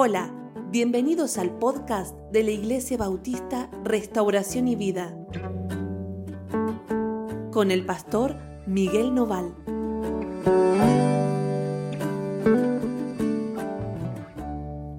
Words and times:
Hola, 0.00 0.32
bienvenidos 0.70 1.38
al 1.38 1.58
podcast 1.58 2.16
de 2.30 2.44
la 2.44 2.52
Iglesia 2.52 2.96
Bautista 2.96 3.68
Restauración 3.82 4.68
y 4.68 4.76
Vida 4.76 5.12
con 7.50 7.72
el 7.72 7.84
pastor 7.84 8.36
Miguel 8.68 9.12
Noval. 9.12 9.52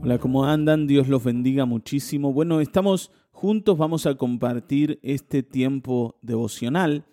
Hola, 0.03 0.17
¿cómo 0.17 0.43
andan? 0.43 0.85
Dios 0.85 1.07
los 1.07 1.23
bendiga 1.23 1.63
muchísimo. 1.63 2.33
Bueno, 2.33 2.59
estamos 2.59 3.13
juntos, 3.31 3.77
vamos 3.77 4.05
a 4.05 4.15
compartir 4.15 4.99
este 5.01 5.43
tiempo 5.43 6.17
devocional. 6.21 7.05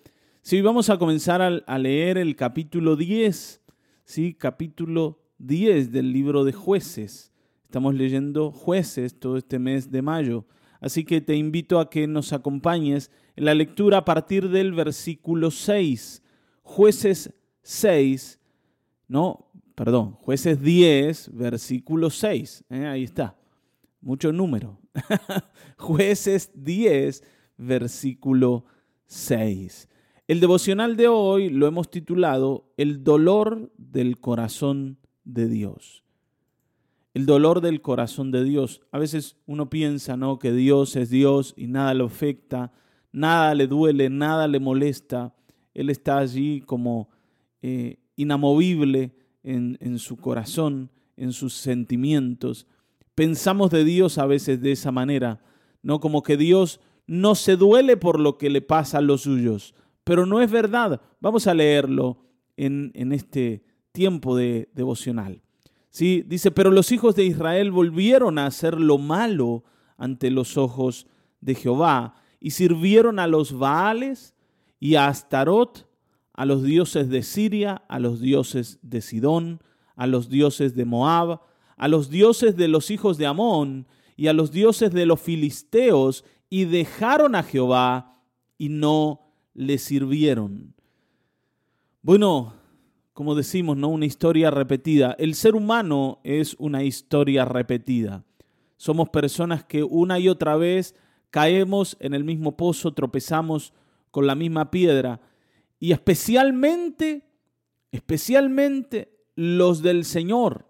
Sí, 0.42 0.60
vamos 0.60 0.90
a 0.90 0.98
comenzar 0.98 1.40
a, 1.40 1.78
leer 1.78 2.18
el 2.18 2.34
capítulo 2.34 2.96
10, 2.96 3.62
¿sí? 4.02 4.34
Capítulo 4.34 5.20
10 5.38 5.92
del 5.92 6.12
libro 6.12 6.42
de 6.42 6.52
jueces. 6.52 7.32
Estamos 7.66 7.96
leyendo 7.96 8.52
jueces 8.52 9.18
todo 9.18 9.36
este 9.36 9.58
mes 9.58 9.90
de 9.90 10.00
mayo. 10.00 10.46
Así 10.80 11.04
que 11.04 11.20
te 11.20 11.34
invito 11.34 11.80
a 11.80 11.90
que 11.90 12.06
nos 12.06 12.32
acompañes 12.32 13.10
en 13.34 13.44
la 13.44 13.56
lectura 13.56 13.98
a 13.98 14.04
partir 14.04 14.50
del 14.50 14.72
versículo 14.72 15.50
6. 15.50 16.22
Jueces 16.62 17.34
6, 17.62 18.38
no, 19.08 19.50
perdón, 19.74 20.12
jueces 20.12 20.62
10, 20.62 21.34
versículo 21.34 22.08
6. 22.08 22.64
¿eh? 22.70 22.86
ahí 22.86 23.02
está. 23.02 23.36
Mucho 24.00 24.32
número. 24.32 24.78
jueces 25.76 26.52
10, 26.54 27.24
versículo 27.56 28.64
6. 29.06 29.88
El 30.28 30.38
devocional 30.38 30.96
de 30.96 31.08
hoy 31.08 31.50
lo 31.50 31.66
hemos 31.66 31.90
titulado 31.90 32.72
El 32.76 33.02
dolor 33.02 33.72
del 33.76 34.20
corazón 34.20 34.98
de 35.24 35.48
Dios. 35.48 36.05
El 37.16 37.24
dolor 37.24 37.62
del 37.62 37.80
corazón 37.80 38.30
de 38.30 38.44
Dios. 38.44 38.82
A 38.92 38.98
veces 38.98 39.38
uno 39.46 39.70
piensa, 39.70 40.18
¿no? 40.18 40.38
Que 40.38 40.52
Dios 40.52 40.96
es 40.96 41.08
Dios 41.08 41.54
y 41.56 41.66
nada 41.66 41.94
lo 41.94 42.04
afecta, 42.04 42.72
nada 43.10 43.54
le 43.54 43.66
duele, 43.66 44.10
nada 44.10 44.46
le 44.46 44.60
molesta. 44.60 45.34
Él 45.72 45.88
está 45.88 46.18
allí 46.18 46.60
como 46.60 47.08
eh, 47.62 48.00
inamovible 48.16 49.16
en, 49.42 49.78
en 49.80 49.98
su 49.98 50.18
corazón, 50.18 50.90
en 51.16 51.32
sus 51.32 51.54
sentimientos. 51.54 52.66
Pensamos 53.14 53.70
de 53.70 53.84
Dios 53.84 54.18
a 54.18 54.26
veces 54.26 54.60
de 54.60 54.72
esa 54.72 54.92
manera, 54.92 55.40
¿no? 55.80 56.00
Como 56.00 56.22
que 56.22 56.36
Dios 56.36 56.80
no 57.06 57.34
se 57.34 57.56
duele 57.56 57.96
por 57.96 58.20
lo 58.20 58.36
que 58.36 58.50
le 58.50 58.60
pasa 58.60 58.98
a 58.98 59.00
los 59.00 59.22
suyos. 59.22 59.74
Pero 60.04 60.26
no 60.26 60.42
es 60.42 60.50
verdad. 60.50 61.00
Vamos 61.20 61.46
a 61.46 61.54
leerlo 61.54 62.18
en, 62.58 62.92
en 62.94 63.12
este 63.12 63.64
tiempo 63.92 64.36
de 64.36 64.68
devocional. 64.74 65.40
¿Sí? 65.96 66.22
Dice, 66.26 66.50
pero 66.50 66.70
los 66.70 66.92
hijos 66.92 67.14
de 67.14 67.24
Israel 67.24 67.70
volvieron 67.70 68.38
a 68.38 68.44
hacer 68.44 68.78
lo 68.78 68.98
malo 68.98 69.64
ante 69.96 70.30
los 70.30 70.58
ojos 70.58 71.06
de 71.40 71.54
Jehová 71.54 72.16
y 72.38 72.50
sirvieron 72.50 73.18
a 73.18 73.26
los 73.26 73.56
Baales 73.56 74.34
y 74.78 74.96
a 74.96 75.06
Astarot, 75.06 75.88
a 76.34 76.44
los 76.44 76.62
dioses 76.62 77.08
de 77.08 77.22
Siria, 77.22 77.82
a 77.88 77.98
los 77.98 78.20
dioses 78.20 78.78
de 78.82 79.00
Sidón, 79.00 79.62
a 79.94 80.06
los 80.06 80.28
dioses 80.28 80.74
de 80.74 80.84
Moab, 80.84 81.40
a 81.78 81.88
los 81.88 82.10
dioses 82.10 82.58
de 82.58 82.68
los 82.68 82.90
hijos 82.90 83.16
de 83.16 83.24
Amón 83.24 83.86
y 84.18 84.26
a 84.26 84.34
los 84.34 84.52
dioses 84.52 84.92
de 84.92 85.06
los 85.06 85.18
filisteos, 85.18 86.26
y 86.50 86.66
dejaron 86.66 87.34
a 87.34 87.42
Jehová 87.42 88.20
y 88.58 88.68
no 88.68 89.32
le 89.54 89.78
sirvieron. 89.78 90.74
Bueno, 92.02 92.52
como 93.16 93.34
decimos, 93.34 93.78
¿no? 93.78 93.88
Una 93.88 94.04
historia 94.04 94.50
repetida. 94.50 95.16
El 95.18 95.34
ser 95.34 95.54
humano 95.54 96.20
es 96.22 96.54
una 96.58 96.82
historia 96.82 97.46
repetida. 97.46 98.26
Somos 98.76 99.08
personas 99.08 99.64
que 99.64 99.82
una 99.82 100.18
y 100.18 100.28
otra 100.28 100.54
vez 100.56 100.94
caemos 101.30 101.96
en 101.98 102.12
el 102.12 102.24
mismo 102.24 102.58
pozo, 102.58 102.92
tropezamos 102.92 103.72
con 104.10 104.26
la 104.26 104.34
misma 104.34 104.70
piedra. 104.70 105.22
Y 105.80 105.92
especialmente, 105.92 107.22
especialmente 107.90 109.16
los 109.34 109.80
del 109.80 110.04
Señor. 110.04 110.66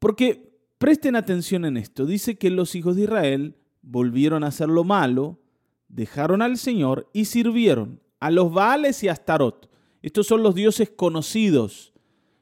Porque 0.00 0.58
presten 0.78 1.14
atención 1.14 1.64
en 1.64 1.76
esto. 1.76 2.04
Dice 2.04 2.36
que 2.36 2.50
los 2.50 2.74
hijos 2.74 2.96
de 2.96 3.02
Israel 3.02 3.54
volvieron 3.80 4.42
a 4.42 4.48
hacer 4.48 4.68
lo 4.68 4.82
malo, 4.82 5.38
dejaron 5.86 6.42
al 6.42 6.58
Señor 6.58 7.08
y 7.12 7.26
sirvieron 7.26 8.00
a 8.18 8.32
los 8.32 8.52
Baales 8.52 9.04
y 9.04 9.08
a 9.08 9.12
Astarot. 9.12 9.70
Estos 10.02 10.26
son 10.26 10.42
los 10.42 10.54
dioses 10.54 10.90
conocidos, 10.90 11.92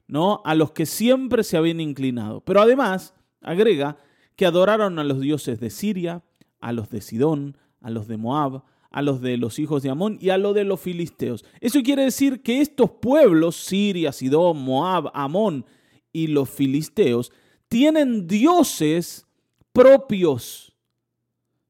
¿no? 0.06 0.42
A 0.44 0.54
los 0.54 0.72
que 0.72 0.86
siempre 0.86 1.44
se 1.44 1.56
habían 1.56 1.80
inclinado. 1.80 2.40
Pero 2.40 2.62
además, 2.62 3.14
agrega, 3.42 3.98
que 4.36 4.46
adoraron 4.46 4.98
a 4.98 5.04
los 5.04 5.20
dioses 5.20 5.60
de 5.60 5.70
Siria, 5.70 6.24
a 6.60 6.72
los 6.72 6.88
de 6.88 7.00
Sidón, 7.00 7.56
a 7.80 7.90
los 7.90 8.08
de 8.08 8.16
Moab, 8.16 8.62
a 8.90 9.02
los 9.02 9.20
de 9.20 9.36
los 9.36 9.58
hijos 9.58 9.82
de 9.82 9.90
Amón 9.90 10.18
y 10.20 10.30
a 10.30 10.38
los 10.38 10.54
de 10.54 10.64
los 10.64 10.80
filisteos. 10.80 11.44
Eso 11.60 11.82
quiere 11.82 12.04
decir 12.04 12.42
que 12.42 12.60
estos 12.60 12.90
pueblos, 12.90 13.56
Siria, 13.56 14.12
Sidón, 14.12 14.58
Moab, 14.58 15.10
Amón 15.14 15.64
y 16.12 16.26
los 16.26 16.50
filisteos, 16.50 17.32
tienen 17.68 18.26
dioses 18.26 19.26
propios. 19.72 20.72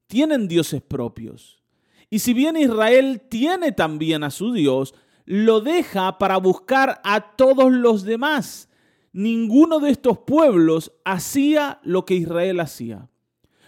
Tienen 0.06 0.48
dioses 0.48 0.82
propios. 0.82 1.62
Y 2.08 2.20
si 2.20 2.34
bien 2.34 2.56
Israel 2.56 3.20
tiene 3.28 3.70
también 3.72 4.24
a 4.24 4.30
su 4.30 4.52
Dios, 4.52 4.94
lo 5.24 5.60
deja 5.60 6.18
para 6.18 6.36
buscar 6.38 7.00
a 7.04 7.36
todos 7.36 7.72
los 7.72 8.04
demás. 8.04 8.68
Ninguno 9.12 9.80
de 9.80 9.90
estos 9.90 10.18
pueblos 10.18 10.92
hacía 11.04 11.80
lo 11.82 12.04
que 12.04 12.14
Israel 12.14 12.60
hacía. 12.60 13.08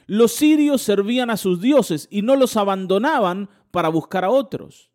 Los 0.07 0.33
sirios 0.33 0.83
servían 0.83 1.31
a 1.31 1.37
sus 1.37 1.61
dioses 1.61 2.09
y 2.11 2.23
no 2.23 2.37
los 2.37 2.57
abandonaban 2.57 3.49
para 3.71 3.89
buscar 3.89 4.25
a 4.25 4.31
otros. 4.31 4.91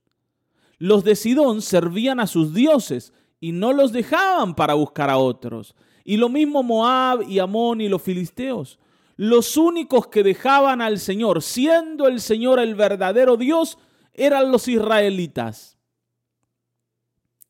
Los 0.77 1.03
de 1.03 1.15
Sidón 1.15 1.61
servían 1.61 2.19
a 2.19 2.27
sus 2.27 2.53
dioses 2.53 3.13
y 3.39 3.51
no 3.51 3.73
los 3.73 3.91
dejaban 3.91 4.55
para 4.55 4.73
buscar 4.73 5.09
a 5.09 5.17
otros. 5.17 5.75
Y 6.03 6.17
lo 6.17 6.29
mismo 6.29 6.63
Moab 6.63 7.23
y 7.27 7.39
Amón 7.39 7.81
y 7.81 7.89
los 7.89 8.01
filisteos. 8.01 8.79
Los 9.15 9.57
únicos 9.57 10.07
que 10.07 10.23
dejaban 10.23 10.81
al 10.81 10.99
Señor, 10.99 11.41
siendo 11.41 12.07
el 12.07 12.21
Señor 12.21 12.59
el 12.59 12.75
verdadero 12.75 13.35
Dios, 13.35 13.79
eran 14.13 14.51
los 14.51 14.67
israelitas. 14.67 15.76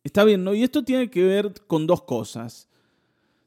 Está 0.07 0.23
bien, 0.23 0.45
¿no? 0.45 0.53
Y 0.53 0.63
esto 0.63 0.83
tiene 0.83 1.09
que 1.09 1.21
ver 1.21 1.53
con 1.67 1.85
dos 1.85 2.01
cosas. 2.03 2.69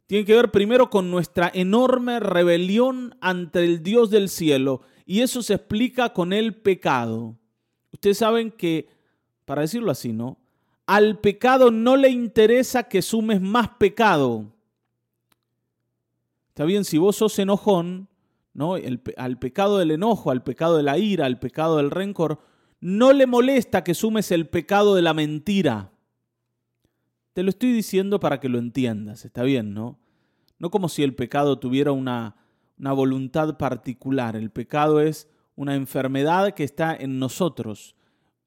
Tiene 0.07 0.27
que 0.27 0.35
ver 0.35 0.51
primero 0.51 0.91
con 0.91 1.11
nuestra 1.11 1.51
enorme 1.55 2.21
rebelión 2.21 3.17
ante 3.23 3.65
el 3.65 3.83
Dios 3.83 4.11
del 4.11 4.29
cielo. 4.29 4.83
Y 5.07 5.23
eso 5.23 5.43
se 5.43 5.55
explica 5.55 6.13
con 6.13 6.35
el 6.35 6.55
pecado. 6.55 7.35
Ustedes 7.95 8.19
saben 8.19 8.51
que, 8.51 8.91
para 9.47 9.63
decirlo 9.63 9.91
así, 9.91 10.13
¿no? 10.13 10.37
Al 10.85 11.19
pecado 11.19 11.71
no 11.71 11.97
le 11.97 12.11
interesa 12.11 12.83
que 12.83 13.01
sumes 13.01 13.41
más 13.41 13.71
pecado. 13.79 14.53
Está 16.49 16.67
bien, 16.67 16.85
si 16.85 16.99
vos 16.99 17.17
sos 17.17 17.39
enojón, 17.39 18.07
¿no? 18.53 18.75
al 19.17 19.39
pecado 19.39 19.79
del 19.79 19.93
enojo, 19.93 20.31
al 20.31 20.43
pecado 20.43 20.77
de 20.77 20.83
la 20.83 20.99
ira, 20.99 21.25
al 21.25 21.39
pecado 21.39 21.79
del 21.79 21.91
rencor, 21.91 22.39
no 22.81 23.15
le 23.15 23.27
molesta 23.27 23.83
que 23.83 23.95
sumes 23.95 24.31
el 24.31 24.47
pecado 24.47 24.95
de 24.95 25.01
la 25.01 25.15
mentira. 25.15 25.91
Te 27.33 27.43
lo 27.43 27.51
estoy 27.51 27.73
diciendo 27.73 28.19
para 28.19 28.41
que 28.41 28.49
lo 28.49 28.59
entiendas, 28.59 29.25
está 29.25 29.43
bien, 29.43 29.73
¿no? 29.73 29.99
No 30.59 30.71
como 30.71 30.89
si 30.89 31.03
el 31.03 31.15
pecado 31.15 31.59
tuviera 31.59 31.93
una, 31.93 32.37
una 32.79 32.93
voluntad 32.93 33.57
particular. 33.57 34.37
El 34.37 34.51
pecado 34.51 35.01
es 35.01 35.29
una 35.55 35.75
enfermedad 35.75 36.55
que 36.55 36.65
está 36.65 36.95
en 36.95 37.19
nosotros, 37.19 37.95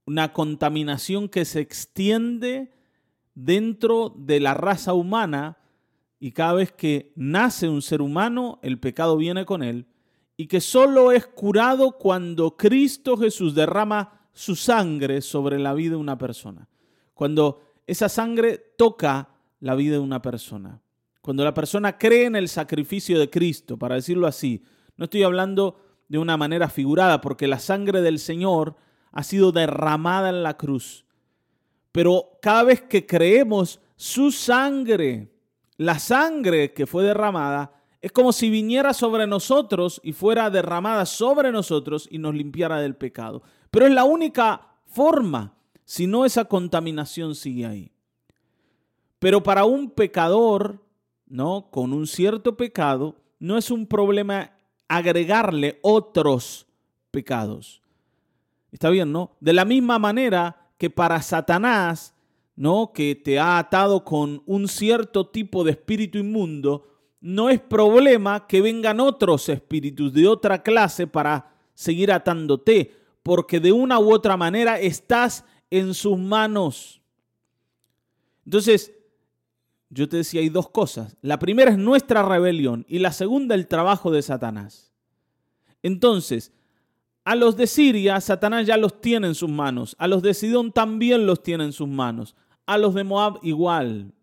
una 0.05 0.33
contaminación 0.33 1.29
que 1.29 1.45
se 1.45 1.61
extiende 1.61 2.73
dentro 3.35 4.13
de 4.17 4.39
la 4.39 4.53
raza 4.53 4.93
humana 4.93 5.57
y 6.19 6.31
cada 6.31 6.53
vez 6.53 6.71
que 6.71 7.13
nace 7.15 7.69
un 7.69 7.81
ser 7.81 8.01
humano, 8.01 8.59
el 8.63 8.79
pecado 8.79 9.17
viene 9.17 9.45
con 9.45 9.63
él 9.63 9.87
y 10.35 10.47
que 10.47 10.61
solo 10.61 11.11
es 11.11 11.27
curado 11.27 11.97
cuando 11.97 12.57
Cristo 12.57 13.17
Jesús 13.17 13.55
derrama 13.55 14.27
su 14.33 14.55
sangre 14.55 15.21
sobre 15.21 15.59
la 15.59 15.73
vida 15.73 15.91
de 15.91 15.97
una 15.97 16.17
persona. 16.17 16.67
Cuando 17.13 17.72
esa 17.87 18.09
sangre 18.09 18.57
toca 18.77 19.29
la 19.59 19.75
vida 19.75 19.93
de 19.93 19.99
una 19.99 20.21
persona. 20.21 20.81
Cuando 21.21 21.43
la 21.43 21.53
persona 21.53 21.97
cree 21.97 22.25
en 22.25 22.35
el 22.35 22.49
sacrificio 22.49 23.17
de 23.17 23.29
Cristo, 23.29 23.77
para 23.77 23.95
decirlo 23.95 24.27
así, 24.27 24.63
no 24.97 25.05
estoy 25.05 25.23
hablando 25.23 25.79
de 26.09 26.17
una 26.17 26.37
manera 26.37 26.69
figurada, 26.69 27.21
porque 27.21 27.47
la 27.47 27.59
sangre 27.59 28.01
del 28.01 28.19
Señor 28.19 28.75
ha 29.11 29.23
sido 29.23 29.51
derramada 29.51 30.29
en 30.29 30.43
la 30.43 30.57
cruz. 30.57 31.05
Pero 31.91 32.39
cada 32.41 32.63
vez 32.63 32.81
que 32.81 33.05
creemos 33.05 33.79
su 33.95 34.31
sangre, 34.31 35.31
la 35.77 35.99
sangre 35.99 36.73
que 36.73 36.85
fue 36.85 37.03
derramada, 37.03 37.71
es 38.01 38.11
como 38.11 38.33
si 38.33 38.49
viniera 38.49 38.93
sobre 38.93 39.25
nosotros 39.27 40.01
y 40.03 40.11
fuera 40.11 40.49
derramada 40.49 41.05
sobre 41.05 41.53
nosotros 41.53 42.07
y 42.11 42.17
nos 42.17 42.35
limpiara 42.35 42.81
del 42.81 42.97
pecado. 42.97 43.43
Pero 43.71 43.87
es 43.87 43.93
la 43.93 44.03
única 44.03 44.75
forma 44.87 45.55
si 45.85 46.07
no 46.07 46.25
esa 46.25 46.45
contaminación 46.45 47.35
sigue 47.35 47.65
ahí. 47.65 47.91
Pero 49.19 49.43
para 49.43 49.65
un 49.65 49.89
pecador, 49.89 50.83
¿no? 51.27 51.69
Con 51.71 51.93
un 51.93 52.07
cierto 52.07 52.57
pecado, 52.57 53.15
no 53.39 53.57
es 53.57 53.71
un 53.71 53.87
problema 53.87 54.51
agregarle 54.87 55.79
otros 55.81 56.67
pecados. 57.11 57.81
Está 58.71 58.89
bien, 58.89 59.11
¿no? 59.11 59.31
De 59.39 59.53
la 59.53 59.65
misma 59.65 59.99
manera 59.99 60.71
que 60.77 60.89
para 60.89 61.21
Satanás, 61.21 62.13
¿no? 62.55 62.91
Que 62.93 63.15
te 63.15 63.39
ha 63.39 63.57
atado 63.57 64.03
con 64.03 64.43
un 64.45 64.67
cierto 64.67 65.27
tipo 65.27 65.63
de 65.63 65.71
espíritu 65.71 66.17
inmundo, 66.17 66.87
no 67.21 67.49
es 67.49 67.59
problema 67.59 68.47
que 68.47 68.61
vengan 68.61 68.99
otros 68.99 69.47
espíritus 69.47 70.11
de 70.13 70.27
otra 70.27 70.61
clase 70.61 71.07
para 71.07 71.55
seguir 71.73 72.11
atándote, 72.11 72.93
porque 73.23 73.59
de 73.59 73.71
una 73.71 73.99
u 73.99 74.13
otra 74.13 74.35
manera 74.35 74.79
estás 74.79 75.45
en 75.73 75.95
sus 75.95 76.19
manos. 76.19 77.01
Entonces, 78.45 78.93
yo 79.89 80.07
te 80.07 80.17
decía, 80.17 80.41
hay 80.41 80.49
dos 80.49 80.69
cosas. 80.69 81.17
La 81.23 81.39
primera 81.39 81.71
es 81.71 81.79
nuestra 81.79 82.21
rebelión 82.21 82.85
y 82.87 82.99
la 82.99 83.11
segunda 83.11 83.55
el 83.55 83.67
trabajo 83.67 84.11
de 84.11 84.21
Satanás. 84.21 84.93
Entonces, 85.81 86.51
a 87.23 87.33
los 87.35 87.57
de 87.57 87.65
Siria, 87.65 88.21
Satanás 88.21 88.67
ya 88.67 88.77
los 88.77 89.01
tiene 89.01 89.25
en 89.25 89.33
sus 89.33 89.49
manos. 89.49 89.95
A 89.97 90.07
los 90.07 90.21
de 90.21 90.35
Sidón 90.35 90.71
también 90.71 91.25
los 91.25 91.41
tiene 91.41 91.63
en 91.63 91.73
sus 91.73 91.87
manos. 91.87 92.35
A 92.67 92.77
los 92.77 92.93
de 92.93 93.03
Moab 93.03 93.39
igual. 93.41 94.13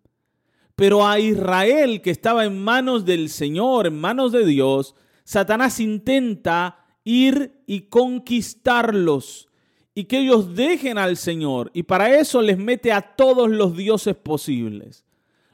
Pero 0.77 1.05
a 1.05 1.19
Israel, 1.19 2.01
que 2.01 2.13
estaba 2.13 2.45
en 2.45 2.63
manos 2.63 3.05
del 3.05 3.29
Señor, 3.29 3.89
en 3.89 4.01
manos 4.01 4.31
de 4.31 4.47
Dios, 4.47 4.95
Satanás 5.25 5.81
intenta 5.81 6.87
ir 7.03 7.61
y 7.67 7.83
conquistarlos 7.83 9.50
y 9.95 10.05
que 10.05 10.21
ellos 10.21 10.55
dejen 10.55 10.99
al 10.99 11.17
Señor. 11.17 11.71
Y 11.75 11.85
para 11.85 12.19
eso 12.19 12.43
les 12.43 12.59
mete 12.59 12.93
a 12.93 13.17
todos 13.17 13.51
los 13.51 13.77
dioses 13.77 14.17
posibles. 14.17 15.05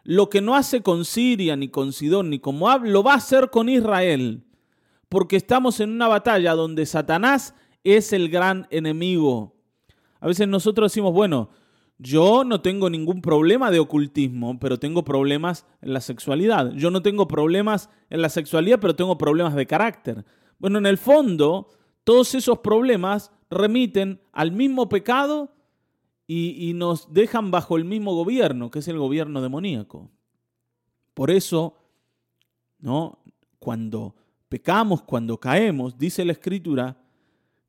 Lo 0.03 0.29
que 0.31 0.41
no 0.41 0.55
hace 0.55 0.83
con 0.83 1.05
Siria, 1.05 1.56
ni 1.56 1.69
con 1.69 1.93
Sidón, 1.93 2.31
ni 2.31 2.38
con 2.38 2.56
Moab, 2.59 2.85
lo 2.85 3.03
va 3.03 3.15
a 3.15 3.17
hacer 3.17 3.50
con 3.50 3.69
Israel 3.69 4.47
porque 5.09 5.37
estamos 5.37 5.81
en 5.81 5.91
una 5.91 6.09
batalla 6.09 6.55
donde 6.55 6.87
Satanás 6.87 7.55
es 7.85 8.12
el 8.12 8.29
gran 8.29 8.67
enemigo. 8.71 9.55
A 10.21 10.27
veces 10.27 10.49
nosotros 10.49 10.91
decimos, 10.91 11.12
bueno, 11.12 11.50
yo 11.99 12.44
no 12.44 12.61
tengo 12.61 12.91
ningún 12.91 13.23
problema 13.23 13.71
de 13.71 13.79
ocultismo, 13.79 14.59
pero 14.59 14.79
tengo 14.79 15.05
problemas 15.05 15.65
en 15.81 15.93
la 15.93 16.00
sexualidad. 16.00 16.73
Yo 16.73 16.91
no 16.91 17.03
tengo 17.03 17.29
problemas 17.29 17.89
en 18.11 18.21
la 18.21 18.29
sexualidad, 18.29 18.81
pero 18.81 18.97
tengo 18.97 19.17
problemas 19.17 19.55
de 19.55 19.67
carácter. 19.67 20.25
Bueno, 20.59 20.79
en 20.79 20.87
el 20.87 20.99
fondo, 20.99 21.71
todos 22.05 22.35
esos 22.35 22.59
problemas 22.59 23.32
remiten 23.50 24.20
al 24.32 24.52
mismo 24.52 24.88
pecado 24.88 25.52
y, 26.26 26.72
nos 26.75 27.12
dejan 27.12 27.50
bajo 27.50 27.76
el 27.76 27.84
mismo 27.84 28.14
gobierno, 28.14 28.70
que 28.70 28.81
es 28.81 28.88
el 28.88 28.98
gobierno 28.98 29.40
demoníaco. 29.40 30.10
Por 31.14 31.31
eso, 31.31 31.76
¿no? 32.81 33.20
Cuando 33.60 34.16
pecamos, 34.48 35.02
cuando 35.02 35.38
caemos, 35.38 35.96
dice 35.96 36.25
la 36.25 36.32
Escritura, 36.32 37.00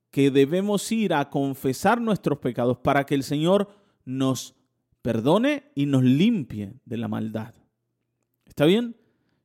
que 0.10 0.32
debemos 0.32 0.92
ir 0.92 1.14
a 1.14 1.30
confesar 1.30 2.02
nuestros 2.02 2.40
pecados 2.40 2.78
para 2.80 3.06
que 3.06 3.14
el 3.14 3.24
Señor 3.24 3.70
nos 4.06 4.56
perdone 5.04 5.72
y 5.76 5.86
nos 5.86 6.04
limpie 6.04 6.74
de 6.86 6.98
la 6.98 7.08
maldad. 7.08 7.54
¿Está 8.46 8.66
bien? 8.66 8.96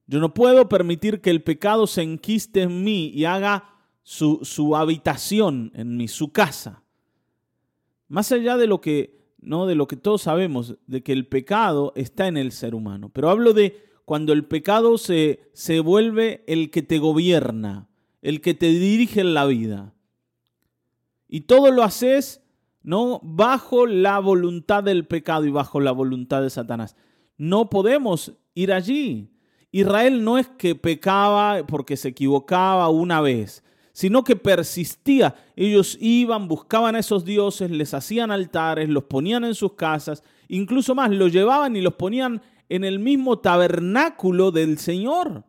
Yo 0.06 0.20
no 0.20 0.34
puedo 0.34 0.69
permitir 0.69 1.20
que 1.20 1.31
el 1.31 1.43
pecado 1.43 1.87
se 1.87 2.02
enquiste 2.02 2.62
en 2.62 2.82
mí 2.82 3.12
y 3.14 3.25
haga 3.26 3.72
su, 4.03 4.41
su 4.43 4.77
habitación 4.77 5.71
en 5.75 5.97
mí, 5.97 6.09
su 6.09 6.33
casa. 6.33 6.83
Más 8.09 8.33
allá 8.33 8.57
de 8.57 8.67
lo 8.67 8.81
que 8.81 9.23
no 9.43 9.67
de 9.67 9.75
lo 9.75 9.89
que 9.89 9.97
todos 9.97 10.23
sabemos 10.23 10.77
de 10.87 11.03
que 11.03 11.13
el 11.13 11.27
pecado 11.27 11.93
está 11.97 12.29
en 12.29 12.37
el 12.37 12.53
ser 12.53 12.75
humano, 12.75 13.11
pero 13.13 13.29
hablo 13.29 13.53
de 13.53 13.85
cuando 14.05 14.33
el 14.33 14.45
pecado 14.45 14.99
se, 14.99 15.51
se 15.53 15.81
vuelve 15.81 16.45
el 16.47 16.71
que 16.71 16.83
te 16.83 16.99
gobierna, 16.99 17.89
el 18.21 18.41
que 18.41 18.55
te 18.55 18.67
dirige 18.67 19.21
en 19.21 19.35
la 19.35 19.47
vida. 19.47 19.95
Y 21.29 21.43
todo 21.43 21.71
lo 21.71 21.83
haces 21.83 22.43
no 22.83 23.21
bajo 23.23 23.87
la 23.87 24.19
voluntad 24.19 24.83
del 24.83 25.07
pecado 25.07 25.45
y 25.45 25.51
bajo 25.51 25.81
la 25.81 25.93
voluntad 25.93 26.43
de 26.43 26.51
Satanás. 26.51 26.97
No 27.37 27.71
podemos 27.71 28.33
ir 28.55 28.73
allí. 28.73 29.31
Israel 29.71 30.25
no 30.25 30.37
es 30.37 30.49
que 30.49 30.75
pecaba 30.75 31.67
porque 31.67 31.97
se 31.97 32.09
equivocaba 32.09 32.89
una 32.91 33.21
vez, 33.21 33.65
sino 33.93 34.25
que 34.25 34.37
persistía. 34.37 35.35
Ellos 35.55 35.97
iban, 36.00 36.49
buscaban 36.49 36.97
a 36.97 36.99
esos 36.99 37.25
dioses, 37.25 37.71
les 37.71 37.94
hacían 37.94 38.31
altares, 38.31 38.89
los 38.89 39.05
ponían 39.05 39.44
en 39.44 39.55
sus 39.55 39.75
casas, 39.75 40.23
incluso 40.49 40.94
más, 40.94 41.11
los 41.11 41.33
llevaban 41.33 41.77
y 41.77 41.81
los 41.81 41.94
ponían 41.94 42.43
en 42.69 42.85
el 42.85 42.99
mismo 42.99 43.39
tabernáculo 43.39 44.50
del 44.50 44.79
Señor, 44.79 45.44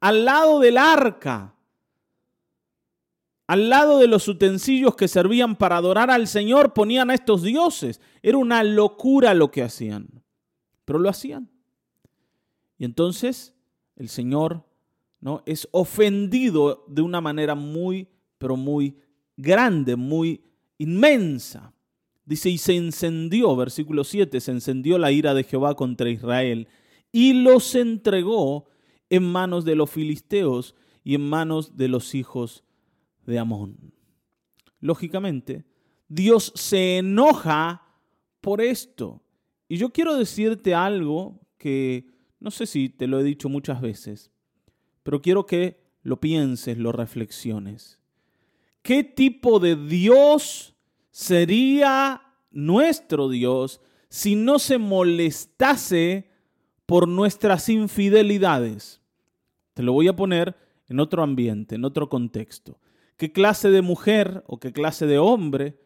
al 0.00 0.24
lado 0.24 0.58
del 0.60 0.78
arca, 0.78 1.54
al 3.46 3.68
lado 3.68 3.98
de 3.98 4.06
los 4.06 4.28
utensilios 4.28 4.94
que 4.94 5.08
servían 5.08 5.56
para 5.56 5.76
adorar 5.76 6.10
al 6.10 6.28
Señor, 6.28 6.72
ponían 6.72 7.10
a 7.10 7.14
estos 7.14 7.42
dioses. 7.42 8.00
Era 8.22 8.38
una 8.38 8.62
locura 8.62 9.34
lo 9.34 9.50
que 9.50 9.64
hacían, 9.64 10.22
pero 10.84 11.00
lo 11.00 11.08
hacían. 11.08 11.50
Y 12.78 12.84
entonces 12.84 13.52
el 13.96 14.08
Señor 14.08 14.64
¿no? 15.20 15.42
es 15.46 15.68
ofendido 15.72 16.84
de 16.88 17.02
una 17.02 17.20
manera 17.20 17.54
muy, 17.54 18.08
pero 18.38 18.56
muy 18.56 18.96
grande, 19.36 19.96
muy 19.96 20.42
inmensa. 20.78 21.74
Dice, 22.24 22.50
y 22.50 22.58
se 22.58 22.76
encendió, 22.76 23.56
versículo 23.56 24.04
7, 24.04 24.40
se 24.40 24.50
encendió 24.52 24.98
la 24.98 25.12
ira 25.12 25.34
de 25.34 25.44
Jehová 25.44 25.74
contra 25.74 26.10
Israel 26.10 26.68
y 27.12 27.32
los 27.32 27.74
entregó 27.74 28.68
en 29.08 29.24
manos 29.24 29.64
de 29.64 29.74
los 29.74 29.90
filisteos 29.90 30.74
y 31.02 31.14
en 31.14 31.28
manos 31.28 31.76
de 31.76 31.88
los 31.88 32.14
hijos 32.14 32.64
de 33.26 33.38
Amón. 33.38 33.92
Lógicamente, 34.80 35.64
Dios 36.08 36.52
se 36.54 36.98
enoja 36.98 37.82
por 38.40 38.60
esto. 38.60 39.22
Y 39.68 39.76
yo 39.76 39.90
quiero 39.90 40.16
decirte 40.16 40.74
algo 40.74 41.40
que 41.58 42.06
no 42.40 42.50
sé 42.50 42.66
si 42.66 42.88
te 42.88 43.06
lo 43.06 43.20
he 43.20 43.22
dicho 43.22 43.48
muchas 43.48 43.80
veces, 43.80 44.30
pero 45.02 45.22
quiero 45.22 45.46
que 45.46 45.80
lo 46.02 46.20
pienses, 46.20 46.78
lo 46.78 46.92
reflexiones. 46.92 47.98
¿Qué 48.82 49.04
tipo 49.04 49.60
de 49.60 49.76
Dios 49.76 50.74
sería 51.10 52.22
nuestro 52.50 53.28
Dios 53.28 53.80
si 54.08 54.34
no 54.34 54.58
se 54.58 54.78
molestase 54.78 56.30
por 56.86 57.06
nuestras 57.06 57.68
infidelidades. 57.68 59.00
Te 59.74 59.82
lo 59.82 59.92
voy 59.92 60.08
a 60.08 60.16
poner 60.16 60.56
en 60.88 60.98
otro 60.98 61.22
ambiente, 61.22 61.76
en 61.76 61.84
otro 61.84 62.08
contexto. 62.08 62.80
¿Qué 63.16 63.30
clase 63.30 63.70
de 63.70 63.82
mujer 63.82 64.42
o 64.48 64.58
qué 64.58 64.72
clase 64.72 65.06
de 65.06 65.18
hombre 65.18 65.78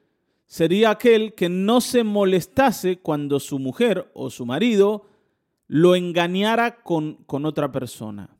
sería 0.46 0.90
aquel 0.90 1.34
que 1.34 1.48
no 1.50 1.80
se 1.80 2.04
molestase 2.04 2.98
cuando 2.98 3.40
su 3.40 3.58
mujer 3.58 4.10
o 4.14 4.30
su 4.30 4.46
marido 4.46 5.06
lo 5.66 5.94
engañara 5.94 6.82
con, 6.82 7.16
con 7.24 7.44
otra 7.44 7.72
persona 7.72 8.33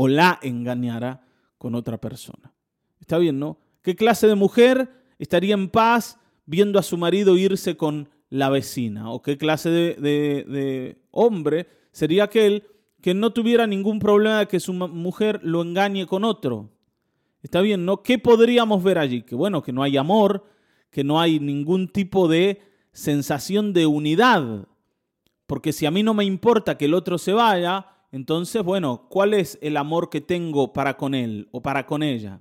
o 0.00 0.06
la 0.06 0.38
engañara 0.42 1.24
con 1.58 1.74
otra 1.74 1.98
persona? 1.98 2.54
Está 3.00 3.18
bien, 3.18 3.40
¿no? 3.40 3.58
¿Qué 3.82 3.96
clase 3.96 4.28
de 4.28 4.36
mujer 4.36 4.88
estaría 5.18 5.54
en 5.54 5.68
paz 5.68 6.20
viendo 6.46 6.78
a 6.78 6.84
su 6.84 6.96
marido 6.96 7.36
irse 7.36 7.76
con 7.76 8.08
la 8.30 8.48
vecina? 8.48 9.10
¿O 9.10 9.22
qué 9.22 9.36
clase 9.36 9.70
de, 9.70 11.02
hombre 11.10 11.66
sería 11.90 12.24
aquel 12.24 12.62
que 13.00 13.12
no 13.12 13.32
tuviera 13.32 13.66
ningún 13.66 13.98
problema 13.98 14.38
de 14.38 14.46
que 14.46 14.60
su 14.60 14.72
mujer 14.72 15.40
lo 15.42 15.62
engañe 15.62 16.06
con 16.06 16.22
otro? 16.22 16.70
Está 17.42 17.60
bien, 17.60 17.84
¿no? 17.84 18.04
¿Qué 18.04 18.20
podríamos 18.20 18.84
ver 18.84 18.98
allí? 18.98 19.22
Que 19.22 19.34
bueno, 19.34 19.64
que 19.64 19.72
no 19.72 19.82
hay 19.82 19.96
amor, 19.96 20.44
que 20.92 21.02
no 21.02 21.20
hay 21.20 21.40
ningún 21.40 21.88
tipo 21.88 22.28
de 22.28 22.62
sensación 22.92 23.72
de 23.72 23.86
unidad. 23.86 24.68
Porque 25.48 25.72
si 25.72 25.86
a 25.86 25.90
mí 25.90 26.04
no 26.04 26.14
me 26.14 26.24
importa 26.24 26.78
que 26.78 26.84
el 26.84 26.94
otro 26.94 27.18
se 27.18 27.32
vaya, 27.32 27.97
entonces, 28.10 28.62
bueno, 28.62 29.06
¿cuál 29.10 29.34
es 29.34 29.58
el 29.60 29.76
amor 29.76 30.08
que 30.08 30.20
tengo 30.20 30.72
para 30.72 30.96
con 30.96 31.14
él 31.14 31.48
o 31.50 31.60
para 31.60 31.86
con 31.86 32.02
ella? 32.02 32.40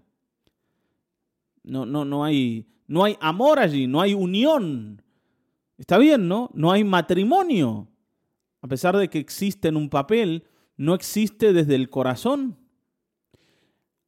No, 1.64 1.86
no, 1.86 2.06
no 2.06 2.24
hay, 2.24 2.68
no 2.88 3.04
hay 3.04 3.18
amor 3.20 3.60
allí, 3.60 3.88
no 3.88 4.00
hay 4.00 4.14
unión. 4.14 5.02
Está 5.78 5.98
bien, 5.98 6.28
¿no? 6.28 6.50
No 6.54 6.72
hay 6.72 6.84
matrimonio. 6.84 7.88
A 8.62 8.68
pesar 8.68 8.96
de 8.98 9.10
que 9.10 9.20
existe 9.20 9.68
en 9.68 9.76
un 9.76 9.90
papel, 9.90 10.46
no 10.78 10.96
existe 10.96 11.52
desde 11.52 11.76
el 11.76 11.90
corazón. 11.90 12.58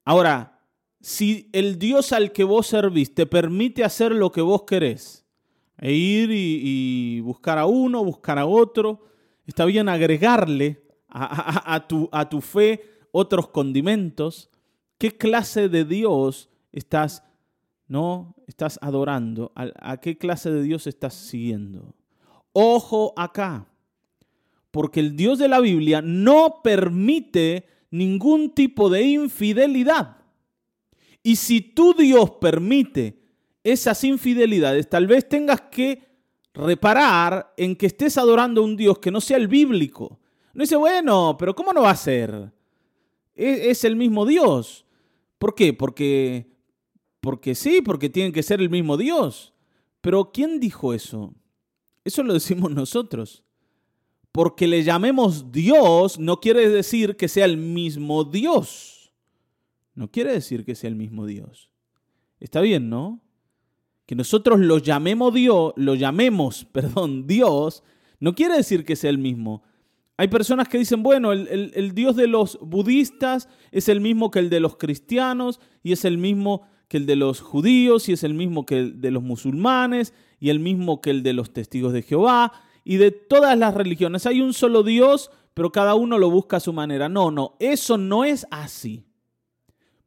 Ahora, 0.05 0.61
si 1.01 1.49
el 1.51 1.77
Dios 1.77 2.13
al 2.13 2.31
que 2.31 2.43
vos 2.43 2.67
servís 2.67 3.13
te 3.13 3.25
permite 3.25 3.83
hacer 3.83 4.13
lo 4.13 4.31
que 4.31 4.41
vos 4.41 4.63
querés, 4.63 5.25
e 5.77 5.93
ir 5.93 6.29
y, 6.31 7.21
buscar 7.21 7.57
a 7.57 7.65
uno, 7.65 8.03
buscar 8.03 8.37
a 8.37 8.45
otro, 8.45 9.05
está 9.45 9.65
bien 9.65 9.87
agregarle 9.87 10.88
a, 11.09 11.85
tu, 11.87 12.07
a 12.11 12.29
tu 12.29 12.41
fe 12.41 12.81
otros 13.11 13.49
condimentos, 13.49 14.49
¿qué 14.97 15.17
clase 15.17 15.69
de 15.69 15.85
Dios 15.85 16.49
estás 16.71 17.23
no 17.89 18.35
estás 18.47 18.79
adorando, 18.81 19.51
a, 19.55 19.97
qué 19.97 20.17
clase 20.17 20.49
de 20.51 20.63
Dios 20.63 20.87
estás 20.87 21.15
siguiendo. 21.15 21.95
Ojo 22.53 23.13
acá, 23.17 23.67
porque 24.71 24.99
el 25.01 25.17
Dios 25.17 25.39
de 25.39 25.47
la 25.49 25.59
Biblia 25.59 26.01
no 26.01 26.61
permite 26.63 27.65
ningún 27.89 28.51
tipo 28.51 28.89
de 28.89 29.01
infidelidad. 29.01 30.17
Y 31.23 31.35
si 31.35 31.61
tu 31.61 31.93
Dios 31.95 32.31
permite 32.39 33.19
esas 33.63 34.03
infidelidades, 34.03 34.87
tal 34.87 35.07
vez 35.07 35.27
tengas 35.27 35.61
que 35.61 36.07
reparar 36.53 37.53
en 37.57 37.75
que 37.75 37.87
estés 37.87 38.17
adorando 38.17 38.61
a 38.61 38.65
un 38.65 38.77
Dios 38.77 38.99
que 38.99 39.11
no 39.11 39.19
sea 39.19 39.37
el 39.37 39.47
bíblico. 39.47 40.19
No 40.59 40.63
dice, 40.63 40.75
bueno, 40.75 41.37
pero 41.39 41.55
¿cómo 41.55 41.71
no 41.71 41.83
va 41.83 41.91
a 41.91 41.95
ser? 41.95 42.51
E-, 43.33 43.69
es, 43.69 43.85
el 43.85 43.95
mismo 43.95 44.25
Dios. 44.25 44.85
¿Por 45.37 45.55
qué? 45.55 45.71
Porque, 45.71 46.51
porque 47.21 47.55
sí, 47.55 47.81
porque 47.81 48.09
tiene 48.09 48.33
que 48.33 48.43
ser 48.43 48.59
el 48.59 48.69
mismo 48.69 48.97
Dios. 48.97 49.53
Pero 50.01 50.33
¿quién 50.33 50.59
dijo 50.59 50.93
eso? 50.93 51.33
Eso 52.03 52.23
lo 52.23 52.33
decimos 52.33 52.71
nosotros. 52.75 53.45
Porque 54.33 54.67
le 54.67 54.83
llamemos 54.83 55.49
Dios 55.53 56.19
no 56.19 56.41
quiere 56.41 56.67
decir 56.67 57.15
que 57.15 57.29
sea 57.29 57.45
el 57.45 57.55
mismo 57.55 58.25
Dios. 58.25 59.13
No 59.95 60.11
quiere 60.11 60.33
decir 60.33 60.65
que 60.65 60.75
sea 60.75 60.89
el 60.89 60.97
mismo 60.97 61.25
Dios. 61.25 61.71
Está 62.41 62.59
bien, 62.59 62.89
¿no? 62.89 63.21
Que 64.05 64.15
nosotros 64.15 64.59
lo 64.59 64.79
llamemos 64.79 65.33
Dios, 65.33 65.71
lo 65.77 65.95
llamemos, 65.95 66.65
perdón, 66.73 67.27
Dios, 67.27 67.81
no 68.19 68.35
quiere 68.35 68.57
decir 68.57 68.83
que 68.83 68.97
sea 68.97 69.09
el 69.09 69.19
mismo. 69.19 69.63
Hay 70.19 70.27
personas 70.27 70.67
que 70.67 70.77
dicen, 70.77 71.01
bueno, 71.01 71.31
el, 71.31 71.93
Dios 71.95 72.17
de 72.17 72.27
los 72.27 72.59
budistas 72.61 73.47
es 73.71 73.87
el 73.87 74.01
mismo 74.01 74.31
que 74.31 74.39
el 74.39 74.49
de 74.49 74.59
los 74.59 74.75
cristianos 74.75 75.61
y 75.81 75.93
es 75.93 76.03
el 76.03 76.17
mismo 76.17 76.67
que 76.89 76.97
el 76.97 77.05
de 77.05 77.15
los 77.15 77.39
judíos 77.39 78.09
y 78.09 78.11
es 78.11 78.25
el 78.25 78.33
mismo 78.33 78.65
que 78.65 78.79
el 78.79 78.99
de 78.99 79.11
los 79.11 79.23
musulmanes 79.23 80.13
y 80.37 80.49
el 80.49 80.59
mismo 80.59 80.99
que 80.99 81.11
el 81.11 81.23
de 81.23 81.31
los 81.31 81.53
testigos 81.53 81.93
de 81.93 82.01
Jehová 82.01 82.51
y 82.83 82.97
de 82.97 83.11
todas 83.11 83.57
las 83.57 83.73
religiones. 83.73 84.25
Hay 84.25 84.41
un 84.41 84.53
solo 84.53 84.83
Dios, 84.83 85.31
pero 85.53 85.71
cada 85.71 85.95
uno 85.95 86.17
lo 86.17 86.29
busca 86.29 86.57
a 86.57 86.59
su 86.59 86.73
manera. 86.73 87.07
No, 87.07 87.31
no, 87.31 87.55
eso 87.57 87.97
no 87.97 88.25
es 88.25 88.45
así. 88.51 89.05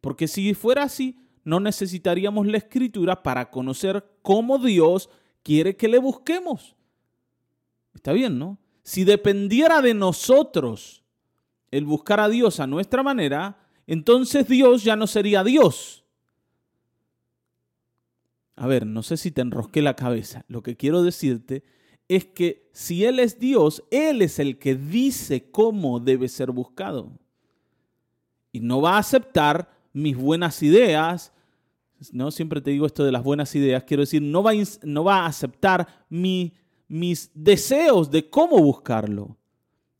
Porque 0.02 0.28
si 0.28 0.52
fuera 0.52 0.82
así, 0.82 1.16
no 1.42 1.58
necesitaríamos 1.58 2.46
la 2.46 2.58
escritura 2.58 3.22
para 3.22 3.50
conocer 3.50 4.04
cómo 4.20 4.58
Dios 4.58 5.08
quiere 5.42 5.74
que 5.74 5.88
le 5.88 5.96
busquemos. 5.96 6.76
Está 7.94 8.12
bien, 8.12 8.38
¿no? 8.38 8.58
Si 8.82 9.04
dependiera 9.04 9.80
de 9.80 9.94
nosotros 9.94 11.04
el 11.70 11.84
buscar 11.84 12.20
a 12.20 12.28
Dios 12.28 12.60
a 12.60 12.66
nuestra 12.66 13.02
manera, 13.02 13.66
entonces 13.86 14.46
Dios 14.48 14.84
ya 14.84 14.96
no 14.96 15.06
sería 15.06 15.44
Dios. 15.44 16.04
A 18.56 18.66
ver, 18.66 18.86
no 18.86 19.02
sé 19.02 19.16
si 19.16 19.30
te 19.30 19.40
enrosqué 19.40 19.82
la 19.82 19.96
cabeza. 19.96 20.44
Lo 20.48 20.62
que 20.62 20.76
quiero 20.76 21.02
decirte 21.02 21.64
es 22.08 22.26
que 22.26 22.68
si 22.72 23.04
Él 23.04 23.18
es 23.18 23.38
Dios, 23.38 23.82
Él 23.90 24.22
es 24.22 24.38
el 24.38 24.58
que 24.58 24.74
dice 24.74 25.50
cómo 25.50 26.00
debe 26.00 26.28
ser 26.28 26.50
buscado. 26.50 27.18
Y 28.52 28.60
no 28.60 28.82
va 28.82 28.96
a 28.96 28.98
aceptar 28.98 29.70
mis 29.92 30.16
buenas 30.16 30.62
ideas. 30.62 31.32
No 32.12 32.30
siempre 32.30 32.60
te 32.60 32.70
digo 32.70 32.86
esto 32.86 33.04
de 33.04 33.12
las 33.12 33.22
buenas 33.22 33.54
ideas. 33.54 33.84
Quiero 33.84 34.02
decir, 34.02 34.20
no 34.20 34.42
va 34.42 34.52
no 34.82 35.04
va 35.04 35.20
a 35.20 35.26
aceptar 35.26 36.04
mi 36.10 36.52
mis 36.92 37.30
deseos 37.32 38.10
de 38.10 38.28
cómo 38.28 38.58
buscarlo. 38.58 39.38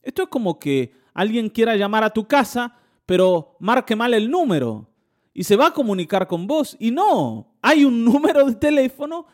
Esto 0.03 0.21
es 0.21 0.29
como 0.29 0.59
que 0.59 0.93
alguien 1.15 1.49
quiera 1.49 1.75
llamar 1.75 2.03
a 2.03 2.11
tu 2.11 2.27
casa, 2.27 2.77
pero 3.07 3.57
marque 3.59 3.95
mal 3.95 4.13
el 4.13 4.29
número 4.29 4.87
y 5.33 5.43
se 5.43 5.55
va 5.55 5.67
a 5.67 5.73
comunicar 5.73 6.27
con 6.27 6.45
vos. 6.45 6.77
Y 6.79 6.91
no, 6.91 7.55
hay 7.63 7.83
un 7.83 8.05
número 8.05 8.45
de 8.45 8.53
teléfono 8.53 9.25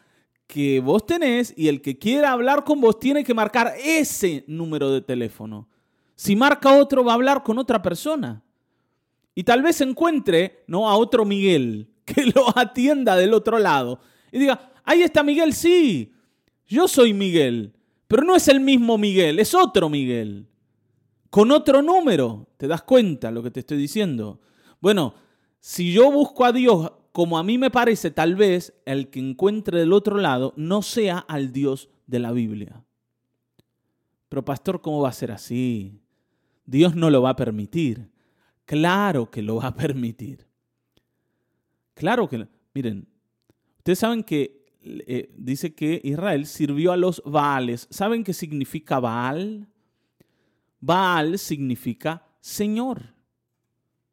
que 0.48 0.80
vos 0.80 1.06
tenés 1.06 1.54
y 1.58 1.68
el 1.68 1.82
que 1.82 2.00
quiera 2.00 2.32
hablar 2.32 2.63
con 2.63 2.80
vos 2.80 2.98
tiene 2.98 3.25
que 3.25 3.34
marcar 3.34 3.74
ese 3.84 4.46
número 4.48 4.89
de 4.92 5.01
teléfono. 5.01 5.68
Si 6.16 6.38
marca 6.38 6.78
otro, 6.78 7.04
va 7.04 7.12
a 7.12 7.16
hablar 7.16 7.44
con 7.44 7.58
otra 7.58 7.82
persona. 7.82 8.42
Y 9.36 9.44
tal 9.44 9.62
vez 9.62 9.82
encuentre 9.82 10.63
¿no? 10.66 10.89
a 10.89 10.96
otro 10.96 11.25
Miguel 11.25 11.89
que 12.06 12.24
lo 12.24 12.58
atienda 12.58 13.18
del 13.18 13.34
otro 13.34 13.60
lado. 13.60 14.00
Y 14.32 14.39
diga, 14.39 14.72
ahí 14.86 15.01
está 15.01 15.24
Miguel, 15.24 15.51
sí, 15.51 16.13
yo 16.70 16.88
soy 16.88 17.14
Miguel, 17.14 17.74
pero 18.08 18.24
no 18.24 18.36
es 18.36 18.48
el 18.48 18.60
mismo 18.60 18.98
Miguel, 18.98 19.40
es 19.40 19.54
otro 19.54 19.90
Miguel. 19.90 20.48
Con 21.30 21.52
otro 21.52 21.82
número, 21.82 22.48
¿te 22.58 22.68
das 22.68 22.84
cuenta 22.84 23.32
lo 23.32 23.44
que 23.44 23.52
te 23.52 23.60
estoy 23.60 23.78
diciendo? 23.78 24.40
Bueno, 24.80 25.16
si 25.60 25.92
yo 25.92 26.12
busco 26.12 26.46
a 26.46 26.52
Dios 26.52 26.92
como 27.12 27.38
a 27.38 27.44
mí 27.44 27.58
me 27.58 27.72
parece, 27.72 28.12
tal 28.12 28.36
vez 28.36 28.74
el 28.86 29.10
que 29.10 29.20
encuentre 29.20 29.80
del 29.80 29.94
otro 29.94 30.18
lado 30.18 30.54
no 30.56 30.82
sea 30.82 31.18
al 31.18 31.52
Dios 31.52 31.90
de 32.08 32.20
la 32.20 32.32
Biblia. 32.32 32.84
Pero 34.30 34.46
pastor, 34.46 34.80
¿cómo 34.82 35.02
va 35.02 35.10
a 35.10 35.14
ser 35.14 35.32
así? 35.32 36.00
Dios 36.66 36.96
no 36.96 37.10
lo 37.10 37.22
va 37.22 37.32
a 37.32 37.36
permitir. 37.36 38.10
Claro 38.66 39.32
que 39.32 39.42
lo 39.42 39.56
va 39.56 39.68
a 39.68 39.76
permitir. 39.76 40.48
Claro 41.96 42.30
que, 42.30 42.48
miren, 42.74 43.08
ustedes 43.80 44.00
saben 44.00 44.24
que 44.24 44.59
eh, 44.81 45.29
dice 45.36 45.74
que 45.74 46.00
Israel 46.03 46.45
sirvió 46.45 46.91
a 46.91 46.98
los 46.98 47.21
Baales. 47.25 47.88
¿Saben 47.89 48.24
qué 48.24 48.33
significa 48.33 49.00
Baal? 49.00 49.67
Baal 50.79 51.38
significa 51.38 52.25
Señor. 52.39 53.13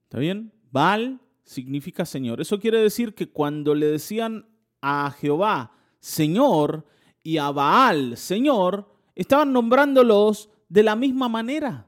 ¿Está 0.05 0.19
bien? 0.19 0.53
Baal 0.73 1.21
significa 1.45 2.05
Señor. 2.05 2.41
Eso 2.41 2.59
quiere 2.59 2.79
decir 2.79 3.15
que 3.15 3.29
cuando 3.29 3.75
le 3.75 3.87
decían 3.87 4.47
a 4.81 5.11
Jehová 5.13 5.73
Señor 6.01 6.87
y 7.23 7.39
a 7.39 7.51
Baal 7.51 8.17
Señor, 8.17 8.93
estaban 9.15 9.53
nombrándolos 9.53 10.51
de 10.69 10.83
la 10.83 10.97
misma 10.97 11.29
manera. 11.29 11.87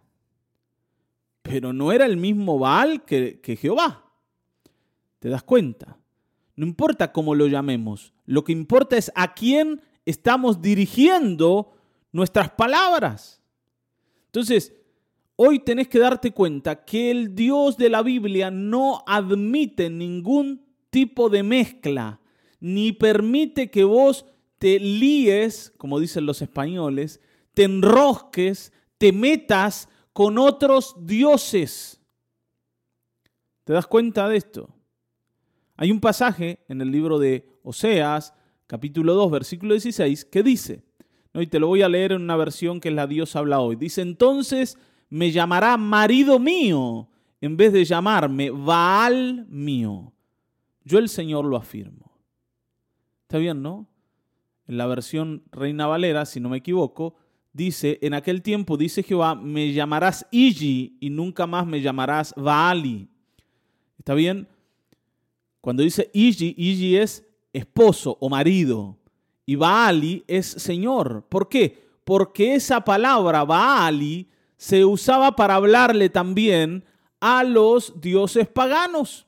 Pero 1.42 1.72
no 1.72 1.92
era 1.92 2.06
el 2.06 2.16
mismo 2.16 2.58
Baal 2.58 3.04
que, 3.04 3.40
que 3.40 3.56
Jehová. 3.56 4.04
¿Te 5.18 5.28
das 5.28 5.42
cuenta? 5.42 5.98
No 6.58 6.66
importa 6.66 7.12
cómo 7.12 7.36
lo 7.36 7.46
llamemos, 7.46 8.12
lo 8.26 8.42
que 8.42 8.50
importa 8.50 8.96
es 8.96 9.12
a 9.14 9.32
quién 9.32 9.80
estamos 10.04 10.60
dirigiendo 10.60 11.70
nuestras 12.10 12.50
palabras. 12.50 13.40
Entonces, 14.26 14.74
hoy 15.36 15.60
tenés 15.60 15.86
que 15.86 16.00
darte 16.00 16.32
cuenta 16.32 16.84
que 16.84 17.12
el 17.12 17.36
Dios 17.36 17.76
de 17.76 17.88
la 17.90 18.02
Biblia 18.02 18.50
no 18.50 19.04
admite 19.06 19.88
ningún 19.88 20.66
tipo 20.90 21.28
de 21.28 21.44
mezcla, 21.44 22.20
ni 22.58 22.90
permite 22.90 23.70
que 23.70 23.84
vos 23.84 24.26
te 24.58 24.80
líes, 24.80 25.72
como 25.76 26.00
dicen 26.00 26.26
los 26.26 26.42
españoles, 26.42 27.20
te 27.54 27.62
enrosques, 27.62 28.72
te 28.98 29.12
metas 29.12 29.88
con 30.12 30.38
otros 30.38 30.96
dioses. 31.06 32.00
¿Te 33.62 33.74
das 33.74 33.86
cuenta 33.86 34.28
de 34.28 34.38
esto? 34.38 34.74
Hay 35.80 35.92
un 35.92 36.00
pasaje 36.00 36.58
en 36.68 36.80
el 36.80 36.90
libro 36.90 37.20
de 37.20 37.48
Oseas, 37.62 38.34
capítulo 38.66 39.14
2, 39.14 39.30
versículo 39.30 39.74
16, 39.74 40.24
que 40.24 40.42
dice, 40.42 40.82
¿no? 41.32 41.40
y 41.40 41.46
te 41.46 41.60
lo 41.60 41.68
voy 41.68 41.82
a 41.82 41.88
leer 41.88 42.10
en 42.10 42.22
una 42.22 42.34
versión 42.34 42.80
que 42.80 42.90
la 42.90 43.06
Dios 43.06 43.36
habla 43.36 43.60
hoy, 43.60 43.76
dice, 43.76 44.02
entonces 44.02 44.76
me 45.08 45.30
llamará 45.30 45.76
marido 45.76 46.40
mío 46.40 47.08
en 47.40 47.56
vez 47.56 47.72
de 47.72 47.84
llamarme 47.84 48.50
Baal 48.50 49.46
mío. 49.48 50.12
Yo 50.82 50.98
el 50.98 51.08
Señor 51.08 51.44
lo 51.44 51.56
afirmo. 51.56 52.10
Está 53.22 53.38
bien, 53.38 53.62
¿no? 53.62 53.86
En 54.66 54.78
la 54.78 54.86
versión 54.86 55.44
Reina 55.52 55.86
Valera, 55.86 56.26
si 56.26 56.40
no 56.40 56.48
me 56.48 56.56
equivoco, 56.56 57.14
dice, 57.52 58.00
en 58.02 58.14
aquel 58.14 58.42
tiempo, 58.42 58.76
dice 58.76 59.04
Jehová, 59.04 59.36
me 59.36 59.72
llamarás 59.72 60.26
Iji 60.32 60.96
y 60.98 61.10
nunca 61.10 61.46
más 61.46 61.68
me 61.68 61.80
llamarás 61.80 62.34
Baali. 62.36 63.08
¿Está 63.96 64.14
bien? 64.14 64.48
Cuando 65.60 65.82
dice 65.82 66.10
Iji, 66.12 66.54
Iji 66.56 66.96
es 66.96 67.26
esposo 67.52 68.16
o 68.20 68.28
marido 68.28 68.98
y 69.44 69.56
Baali 69.56 70.24
es 70.26 70.46
señor. 70.46 71.26
¿Por 71.28 71.48
qué? 71.48 71.88
Porque 72.04 72.54
esa 72.54 72.84
palabra 72.84 73.44
Baali 73.44 74.28
se 74.56 74.84
usaba 74.84 75.34
para 75.36 75.54
hablarle 75.54 76.10
también 76.10 76.84
a 77.20 77.44
los 77.44 78.00
dioses 78.00 78.48
paganos. 78.48 79.26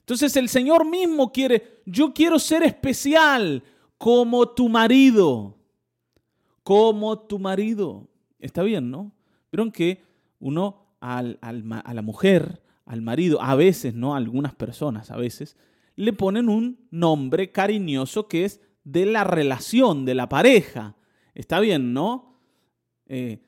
Entonces 0.00 0.36
el 0.36 0.48
Señor 0.48 0.84
mismo 0.84 1.32
quiere, 1.32 1.82
yo 1.86 2.12
quiero 2.12 2.38
ser 2.38 2.62
especial 2.64 3.62
como 3.98 4.48
tu 4.48 4.68
marido, 4.68 5.56
como 6.62 7.18
tu 7.18 7.38
marido. 7.38 8.08
Está 8.38 8.62
bien, 8.62 8.90
¿no? 8.90 9.12
Vieron 9.50 9.70
que 9.70 10.02
uno 10.40 10.86
a 11.00 11.22
la 11.22 12.02
mujer 12.02 12.61
al 12.84 13.02
marido, 13.02 13.40
a 13.40 13.54
veces, 13.54 13.94
¿no? 13.94 14.14
Algunas 14.14 14.54
personas, 14.54 15.10
a 15.10 15.16
veces, 15.16 15.56
le 15.96 16.12
ponen 16.12 16.48
un 16.48 16.86
nombre 16.90 17.52
cariñoso 17.52 18.28
que 18.28 18.44
es 18.44 18.60
de 18.84 19.06
la 19.06 19.24
relación, 19.24 20.04
de 20.04 20.14
la 20.14 20.28
pareja. 20.28 20.96
Está 21.34 21.60
bien, 21.60 21.92
¿no? 21.92 22.38
Eh, 23.06 23.42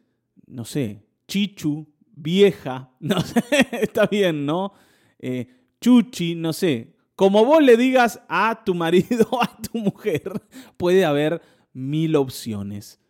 no 0.47 0.65
sé, 0.65 1.05
chichu, 1.27 1.87
vieja, 2.07 2.91
no 3.01 3.21
sé, 3.21 3.43
está 3.73 4.07
bien, 4.07 4.47
¿no? 4.47 4.73
Eh, 5.19 5.49
chuchi, 5.81 6.35
no 6.35 6.53
sé. 6.53 6.95
Como 7.17 7.45
vos 7.45 7.63
le 7.63 7.77
digas 7.77 8.21
a 8.29 8.63
tu 8.65 8.75
marido 8.75 9.29
a 9.43 9.57
tu 9.63 9.79
mujer, 9.79 10.43
puede 10.77 11.05
haber 11.05 11.41
mil 11.73 12.17
opciones. 12.17 13.01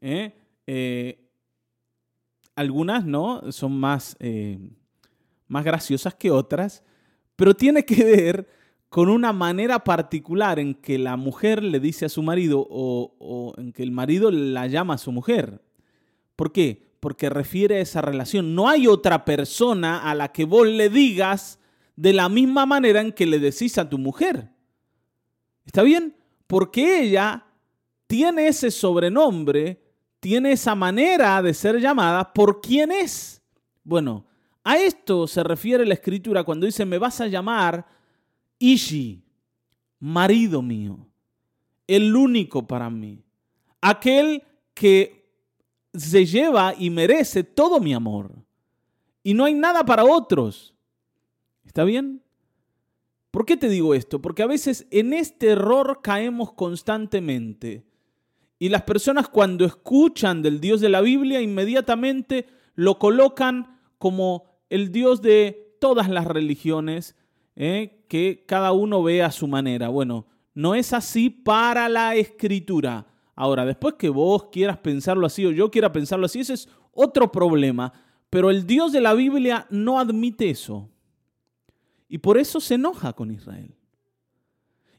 ¿eh? 0.00 0.34
algunas 2.54 3.04
no, 3.04 3.50
son 3.52 3.78
más, 3.78 4.16
más 5.52 5.64
graciosas 5.64 6.14
que 6.14 6.30
otras, 6.30 6.82
pero 7.36 7.54
tiene 7.54 7.84
que 7.84 8.02
ver 8.02 8.48
con 8.88 9.10
una 9.10 9.34
manera 9.34 9.84
particular 9.84 10.58
en 10.58 10.74
que 10.74 10.98
la 10.98 11.16
mujer 11.16 11.62
le 11.62 11.78
dice 11.78 12.06
a 12.06 12.08
su 12.08 12.22
marido 12.22 12.66
o, 12.70 13.52
en 13.58 13.72
que 13.72 13.82
el 13.82 13.90
marido 13.90 14.30
la 14.30 14.66
llama 14.66 14.94
a 14.94 14.98
su 14.98 15.12
mujer. 15.12 15.62
¿Por 16.36 16.52
qué? 16.52 16.90
Porque 17.00 17.28
refiere 17.28 17.76
a 17.76 17.80
esa 17.80 18.00
relación. 18.00 18.54
No 18.54 18.68
hay 18.68 18.86
otra 18.86 19.26
persona 19.26 20.10
a 20.10 20.14
la 20.14 20.32
que 20.32 20.46
vos 20.46 20.66
le 20.66 20.88
digas 20.88 21.58
de 21.96 22.14
la 22.14 22.30
misma 22.30 22.64
manera 22.64 23.02
en 23.02 23.12
que 23.12 23.26
le 23.26 23.38
decís 23.38 23.76
a 23.76 23.90
tu 23.90 23.98
mujer. 23.98 24.48
¿Está 25.66 25.82
bien? 25.82 26.16
Porque 26.46 27.02
ella 27.02 27.44
tiene 28.06 28.48
ese 28.48 28.70
sobrenombre, 28.70 29.82
tiene 30.18 30.52
esa 30.52 30.74
manera 30.74 31.42
de 31.42 31.52
ser 31.52 31.78
llamada 31.78 32.32
por 32.32 32.62
quién 32.62 32.90
es. 32.90 33.42
Bueno, 33.84 34.24
a 34.64 34.78
esto 34.78 35.26
se 35.26 35.42
refiere 35.42 35.84
la 35.84 35.94
escritura 35.94 36.44
cuando 36.44 36.66
dice, 36.66 36.84
me 36.84 36.98
vas 36.98 37.20
a 37.20 37.26
llamar 37.26 37.86
Ishi, 38.58 39.24
marido 39.98 40.62
mío, 40.62 41.06
el 41.86 42.14
único 42.14 42.66
para 42.66 42.88
mí, 42.88 43.24
aquel 43.80 44.42
que 44.74 45.22
se 45.94 46.24
lleva 46.24 46.74
y 46.78 46.90
merece 46.90 47.44
todo 47.44 47.80
mi 47.80 47.92
amor. 47.92 48.32
Y 49.22 49.34
no 49.34 49.44
hay 49.44 49.54
nada 49.54 49.84
para 49.84 50.04
otros. 50.04 50.74
¿Está 51.64 51.84
bien? 51.84 52.22
¿Por 53.30 53.46
qué 53.46 53.56
te 53.56 53.68
digo 53.68 53.94
esto? 53.94 54.20
Porque 54.20 54.42
a 54.42 54.46
veces 54.46 54.86
en 54.90 55.12
este 55.12 55.48
error 55.48 56.00
caemos 56.02 56.52
constantemente. 56.52 57.84
Y 58.58 58.68
las 58.68 58.82
personas 58.82 59.28
cuando 59.28 59.64
escuchan 59.64 60.42
del 60.42 60.60
Dios 60.60 60.80
de 60.80 60.88
la 60.88 61.00
Biblia 61.00 61.40
inmediatamente 61.40 62.46
lo 62.74 62.98
colocan 62.98 63.80
como 63.98 64.51
el 64.72 64.90
Dios 64.90 65.20
de 65.20 65.76
todas 65.80 66.08
las 66.08 66.24
religiones, 66.24 67.14
¿eh? 67.56 68.06
que 68.08 68.44
cada 68.46 68.72
uno 68.72 69.02
ve 69.02 69.22
a 69.22 69.30
su 69.30 69.46
manera. 69.46 69.90
Bueno, 69.90 70.26
no 70.54 70.74
es 70.74 70.94
así 70.94 71.28
para 71.28 71.90
la 71.90 72.14
escritura. 72.14 73.06
Ahora, 73.34 73.66
después 73.66 73.96
que 73.98 74.08
vos 74.08 74.44
quieras 74.50 74.78
pensarlo 74.78 75.26
así 75.26 75.44
o 75.44 75.50
yo 75.50 75.70
quiera 75.70 75.92
pensarlo 75.92 76.24
así, 76.24 76.40
ese 76.40 76.54
es 76.54 76.70
otro 76.92 77.30
problema. 77.30 77.92
Pero 78.30 78.48
el 78.48 78.66
Dios 78.66 78.92
de 78.92 79.02
la 79.02 79.12
Biblia 79.12 79.66
no 79.68 80.00
admite 80.00 80.48
eso. 80.48 80.88
Y 82.08 82.16
por 82.16 82.38
eso 82.38 82.58
se 82.58 82.76
enoja 82.76 83.12
con 83.12 83.30
Israel. 83.30 83.74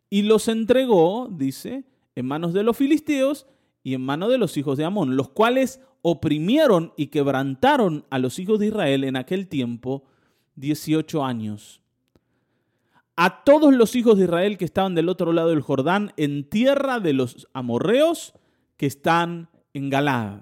Y 0.08 0.22
los 0.22 0.50
entregó, 0.50 1.30
dice, 1.32 1.84
en 2.14 2.28
manos 2.28 2.54
de 2.54 2.62
los 2.62 2.78
filisteos 2.78 3.48
y 3.84 3.94
en 3.94 4.02
manos 4.02 4.30
de 4.30 4.38
los 4.38 4.56
hijos 4.58 4.78
de 4.78 4.86
Amón, 4.86 5.18
los 5.18 5.30
cuales 5.30 5.82
oprimieron 6.02 6.94
y 6.98 7.08
quebrantaron 7.08 8.06
a 8.10 8.20
los 8.20 8.40
hijos 8.40 8.60
de 8.60 8.68
Israel 8.68 9.04
en 9.04 9.16
aquel 9.16 9.48
tiempo 9.48 10.04
18 10.56 11.24
años. 11.24 11.82
A 13.16 13.44
todos 13.44 13.74
los 13.74 13.96
hijos 13.96 14.18
de 14.18 14.24
Israel 14.26 14.58
que 14.58 14.66
estaban 14.66 14.96
del 14.96 15.10
otro 15.10 15.34
lado 15.34 15.50
del 15.50 15.62
Jordán, 15.62 16.14
en 16.18 16.50
tierra 16.50 17.00
de 17.00 17.14
los 17.14 17.48
amorreos 17.54 18.34
que 18.78 18.88
están 18.88 19.50
en 19.74 19.90
Galad. 19.90 20.42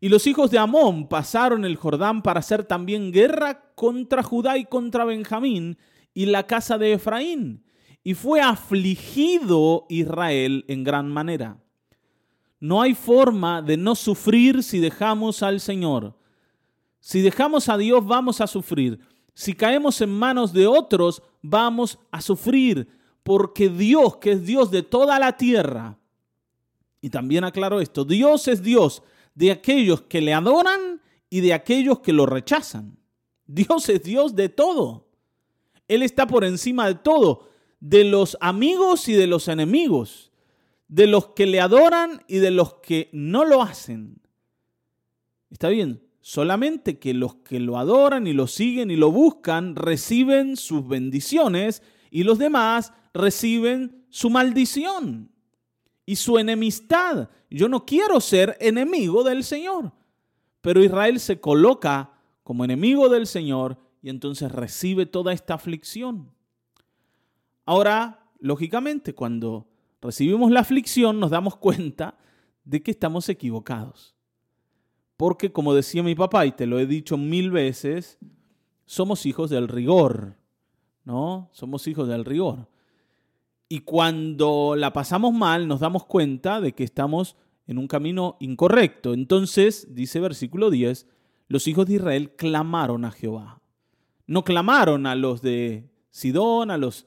Y 0.00 0.08
los 0.08 0.26
hijos 0.26 0.50
de 0.50 0.58
Amón 0.58 1.08
pasaron 1.08 1.64
el 1.64 1.76
Jordán 1.76 2.22
para 2.22 2.40
hacer 2.40 2.64
también 2.64 3.12
guerra 3.12 3.74
contra 3.74 4.22
Judá 4.22 4.56
y 4.56 4.64
contra 4.64 5.04
Benjamín 5.04 5.76
y 6.14 6.26
la 6.26 6.46
casa 6.46 6.78
de 6.78 6.94
Efraín. 6.94 7.64
Y 8.02 8.14
fue 8.14 8.40
afligido 8.40 9.84
Israel 9.90 10.64
en 10.68 10.84
gran 10.84 11.08
manera. 11.10 11.58
No 12.60 12.82
hay 12.82 12.94
forma 12.94 13.62
de 13.62 13.78
no 13.78 13.94
sufrir 13.94 14.62
si 14.62 14.78
dejamos 14.78 15.42
al 15.42 15.60
Señor. 15.60 16.14
Si 17.00 17.22
dejamos 17.22 17.70
a 17.70 17.78
Dios 17.78 18.06
vamos 18.06 18.42
a 18.42 18.46
sufrir. 18.46 19.00
Si 19.32 19.54
caemos 19.54 20.00
en 20.02 20.10
manos 20.10 20.52
de 20.52 20.66
otros 20.66 21.22
vamos 21.40 21.98
a 22.10 22.20
sufrir. 22.20 22.86
Porque 23.22 23.70
Dios, 23.70 24.18
que 24.18 24.32
es 24.32 24.44
Dios 24.44 24.70
de 24.70 24.82
toda 24.82 25.18
la 25.18 25.36
tierra, 25.36 25.98
y 27.00 27.08
también 27.08 27.44
aclaro 27.44 27.80
esto, 27.80 28.04
Dios 28.04 28.46
es 28.48 28.62
Dios 28.62 29.02
de 29.34 29.50
aquellos 29.50 30.02
que 30.02 30.20
le 30.20 30.34
adoran 30.34 31.00
y 31.30 31.40
de 31.40 31.54
aquellos 31.54 32.00
que 32.00 32.12
lo 32.12 32.26
rechazan. 32.26 32.98
Dios 33.46 33.88
es 33.88 34.02
Dios 34.02 34.34
de 34.34 34.48
todo. 34.48 35.08
Él 35.88 36.02
está 36.02 36.26
por 36.26 36.44
encima 36.44 36.86
de 36.86 36.94
todo, 36.94 37.48
de 37.80 38.04
los 38.04 38.36
amigos 38.40 39.08
y 39.08 39.14
de 39.14 39.26
los 39.26 39.48
enemigos, 39.48 40.29
de 40.90 41.06
los 41.06 41.28
que 41.28 41.46
le 41.46 41.60
adoran 41.60 42.24
y 42.26 42.38
de 42.38 42.50
los 42.50 42.74
que 42.74 43.08
no 43.12 43.44
lo 43.44 43.62
hacen. 43.62 44.20
Está 45.48 45.68
bien, 45.68 46.02
solamente 46.20 46.98
que 46.98 47.14
los 47.14 47.36
que 47.36 47.60
lo 47.60 47.78
adoran 47.78 48.26
y 48.26 48.32
lo 48.32 48.48
siguen 48.48 48.90
y 48.90 48.96
lo 48.96 49.12
buscan 49.12 49.76
reciben 49.76 50.56
sus 50.56 50.86
bendiciones 50.86 51.82
y 52.10 52.24
los 52.24 52.38
demás 52.38 52.92
reciben 53.14 54.04
su 54.10 54.30
maldición 54.30 55.30
y 56.06 56.16
su 56.16 56.38
enemistad. 56.38 57.30
Yo 57.50 57.68
no 57.68 57.86
quiero 57.86 58.20
ser 58.20 58.56
enemigo 58.60 59.22
del 59.22 59.44
Señor. 59.44 59.92
Pero 60.60 60.82
Israel 60.82 61.20
se 61.20 61.40
coloca 61.40 62.14
como 62.42 62.64
enemigo 62.64 63.08
del 63.08 63.28
Señor 63.28 63.78
y 64.02 64.10
entonces 64.10 64.50
recibe 64.50 65.06
toda 65.06 65.32
esta 65.32 65.54
aflicción. 65.54 66.32
Ahora, 67.64 68.26
lógicamente, 68.40 69.14
cuando 69.14 69.69
recibimos 70.00 70.50
la 70.50 70.60
aflicción 70.60 71.20
nos 71.20 71.30
damos 71.30 71.56
cuenta 71.56 72.18
de 72.64 72.82
que 72.82 72.90
estamos 72.90 73.28
equivocados. 73.28 74.16
Porque, 75.16 75.52
como 75.52 75.74
decía 75.74 76.02
mi 76.02 76.14
papá, 76.14 76.46
y 76.46 76.52
te 76.52 76.66
lo 76.66 76.78
he 76.78 76.86
dicho 76.86 77.16
mil 77.16 77.50
veces, 77.50 78.18
somos 78.86 79.26
hijos 79.26 79.50
del 79.50 79.68
rigor, 79.68 80.36
¿no? 81.04 81.50
Somos 81.52 81.86
hijos 81.86 82.08
del 82.08 82.24
rigor. 82.24 82.68
Y 83.68 83.80
cuando 83.80 84.74
la 84.76 84.92
pasamos 84.92 85.32
mal, 85.32 85.68
nos 85.68 85.80
damos 85.80 86.06
cuenta 86.06 86.60
de 86.60 86.72
que 86.72 86.84
estamos 86.84 87.36
en 87.66 87.78
un 87.78 87.86
camino 87.86 88.36
incorrecto. 88.40 89.12
Entonces, 89.12 89.94
dice 89.94 90.18
versículo 90.18 90.70
10, 90.70 91.06
los 91.48 91.68
hijos 91.68 91.86
de 91.86 91.94
Israel 91.94 92.34
clamaron 92.34 93.04
a 93.04 93.12
Jehová. 93.12 93.60
No 94.26 94.42
clamaron 94.42 95.06
a 95.06 95.14
los 95.14 95.42
de 95.42 95.90
Sidón, 96.10 96.70
a 96.70 96.78
los, 96.78 97.06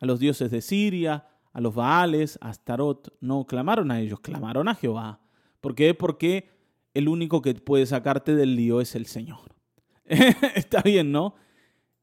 a 0.00 0.06
los 0.06 0.20
dioses 0.20 0.50
de 0.50 0.60
Siria, 0.60 1.26
a 1.52 1.60
los 1.60 1.74
Baales, 1.74 2.38
a 2.40 2.50
Astarot. 2.50 3.14
No 3.20 3.46
clamaron 3.46 3.90
a 3.90 4.00
ellos, 4.00 4.20
clamaron 4.20 4.68
a 4.68 4.74
Jehová. 4.74 5.20
¿Por 5.60 5.74
qué? 5.74 5.94
Porque 5.94 6.50
el 6.94 7.08
único 7.08 7.42
que 7.42 7.54
puede 7.54 7.86
sacarte 7.86 8.34
del 8.34 8.56
lío 8.56 8.80
es 8.80 8.94
el 8.94 9.06
Señor. 9.06 9.54
Está 10.04 10.82
bien, 10.82 11.12
¿no? 11.12 11.34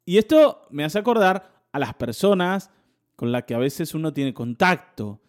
Y 0.06 0.18
esto 0.18 0.68
me 0.70 0.84
hace 0.84 1.00
acordar 1.00 1.66
a 1.72 1.80
las 1.80 1.94
personas 1.96 2.72
con 3.16 3.32
la 3.32 3.44
que 3.44 3.56
a 3.56 3.60
veces 3.60 3.94
uno 3.96 4.14
tiene 4.14 4.34
contacto. 4.34 5.22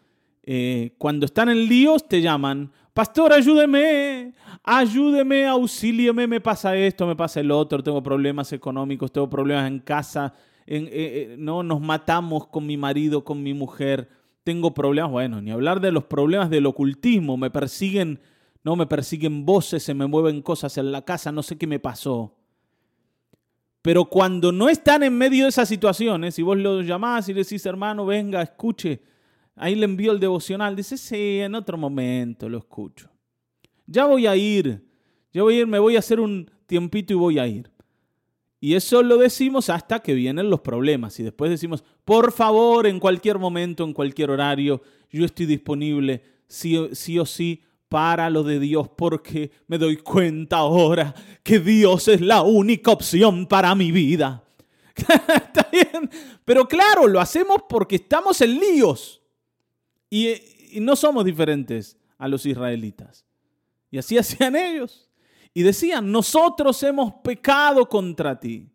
Eh, 0.42 0.94
cuando 0.98 1.26
están 1.26 1.48
en 1.48 1.66
líos 1.66 2.06
te 2.06 2.20
llaman, 2.20 2.70
pastor, 2.94 3.32
ayúdeme, 3.32 4.32
ayúdeme, 4.62 5.46
auxílieme, 5.46 6.26
me 6.26 6.40
pasa 6.40 6.76
esto, 6.76 7.06
me 7.06 7.16
pasa 7.16 7.40
el 7.40 7.50
otro, 7.50 7.82
tengo 7.82 8.02
problemas 8.02 8.52
económicos, 8.52 9.10
tengo 9.10 9.28
problemas 9.28 9.66
en 9.66 9.80
casa, 9.80 10.32
eh, 10.66 10.88
eh, 10.90 11.36
no 11.38 11.62
nos 11.62 11.80
matamos 11.80 12.48
con 12.48 12.66
mi 12.66 12.76
marido, 12.76 13.24
con 13.24 13.42
mi 13.42 13.54
mujer, 13.54 14.08
tengo 14.42 14.74
problemas, 14.74 15.10
bueno, 15.10 15.40
ni 15.40 15.50
hablar 15.50 15.80
de 15.80 15.92
los 15.92 16.04
problemas 16.04 16.50
del 16.50 16.66
ocultismo, 16.66 17.36
me 17.36 17.50
persiguen, 17.50 18.20
no, 18.64 18.76
me 18.76 18.86
persiguen 18.86 19.44
voces, 19.44 19.82
se 19.82 19.94
me 19.94 20.06
mueven 20.06 20.42
cosas 20.42 20.76
en 20.78 20.92
la 20.92 21.04
casa, 21.04 21.30
no 21.30 21.42
sé 21.42 21.56
qué 21.56 21.66
me 21.66 21.78
pasó. 21.78 22.34
Pero 23.82 24.06
cuando 24.06 24.50
no 24.50 24.68
están 24.68 25.04
en 25.04 25.16
medio 25.16 25.44
de 25.44 25.50
esas 25.50 25.68
situaciones, 25.68 26.38
y 26.38 26.42
vos 26.42 26.56
los 26.56 26.84
llamás 26.84 27.28
y 27.28 27.34
le 27.34 27.44
decís, 27.44 27.64
hermano, 27.66 28.04
venga, 28.04 28.42
escuche, 28.42 29.00
ahí 29.54 29.76
le 29.76 29.84
envío 29.84 30.10
el 30.10 30.18
devocional, 30.18 30.74
dice, 30.74 30.98
sí, 30.98 31.38
en 31.40 31.54
otro 31.54 31.78
momento 31.78 32.48
lo 32.48 32.58
escucho. 32.58 33.08
Ya 33.86 34.06
voy 34.06 34.26
a 34.26 34.34
ir, 34.34 34.84
ya 35.32 35.42
voy 35.42 35.54
a 35.54 35.60
ir, 35.60 35.66
me 35.68 35.78
voy 35.78 35.94
a 35.94 36.00
hacer 36.00 36.18
un 36.18 36.50
tiempito 36.66 37.12
y 37.12 37.16
voy 37.16 37.38
a 37.38 37.46
ir. 37.46 37.70
Y 38.66 38.74
eso 38.74 39.00
lo 39.04 39.18
decimos 39.18 39.70
hasta 39.70 40.00
que 40.00 40.12
vienen 40.12 40.50
los 40.50 40.60
problemas. 40.60 41.20
Y 41.20 41.22
después 41.22 41.52
decimos, 41.52 41.84
por 42.04 42.32
favor, 42.32 42.88
en 42.88 42.98
cualquier 42.98 43.38
momento, 43.38 43.84
en 43.84 43.92
cualquier 43.92 44.28
horario, 44.32 44.82
yo 45.08 45.24
estoy 45.24 45.46
disponible, 45.46 46.20
sí, 46.48 46.76
sí 46.90 47.16
o 47.16 47.24
sí, 47.24 47.62
para 47.88 48.28
lo 48.28 48.42
de 48.42 48.58
Dios 48.58 48.88
porque 48.88 49.52
me 49.68 49.78
doy 49.78 49.98
cuenta 49.98 50.56
ahora 50.56 51.14
que 51.44 51.60
Dios 51.60 52.08
es 52.08 52.20
la 52.20 52.42
única 52.42 52.90
opción 52.90 53.46
para 53.46 53.72
mi 53.76 53.92
vida. 53.92 54.42
Está 54.96 55.68
bien, 55.70 56.10
pero 56.44 56.66
claro, 56.66 57.06
lo 57.06 57.20
hacemos 57.20 57.58
porque 57.68 57.94
estamos 57.94 58.40
en 58.40 58.58
líos 58.58 59.22
y, 60.10 60.30
y 60.72 60.80
no 60.80 60.96
somos 60.96 61.24
diferentes 61.24 61.96
a 62.18 62.26
los 62.26 62.44
israelitas. 62.44 63.24
Y 63.92 63.98
así 63.98 64.18
hacían 64.18 64.56
ellos. 64.56 65.05
Y 65.56 65.62
decían, 65.62 66.12
nosotros 66.12 66.82
hemos 66.82 67.14
pecado 67.24 67.88
contra 67.88 68.38
ti, 68.38 68.68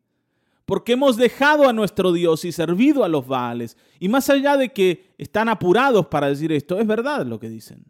porque 0.66 0.94
hemos 0.94 1.16
dejado 1.16 1.70
a 1.70 1.74
nuestro 1.74 2.12
Dios 2.12 2.44
y 2.44 2.52
servido 2.52 3.04
a 3.04 3.08
los 3.08 3.28
Baales. 3.28 3.78
Y 4.00 4.10
más 4.10 4.32
allá 4.32 4.58
de 4.58 4.74
que 4.74 5.14
están 5.20 5.48
apurados 5.48 6.08
para 6.08 6.30
decir 6.30 6.52
esto, 6.52 6.80
es 6.80 6.88
verdad 6.88 7.24
lo 7.28 7.40
que 7.40 7.50
dicen. 7.50 7.86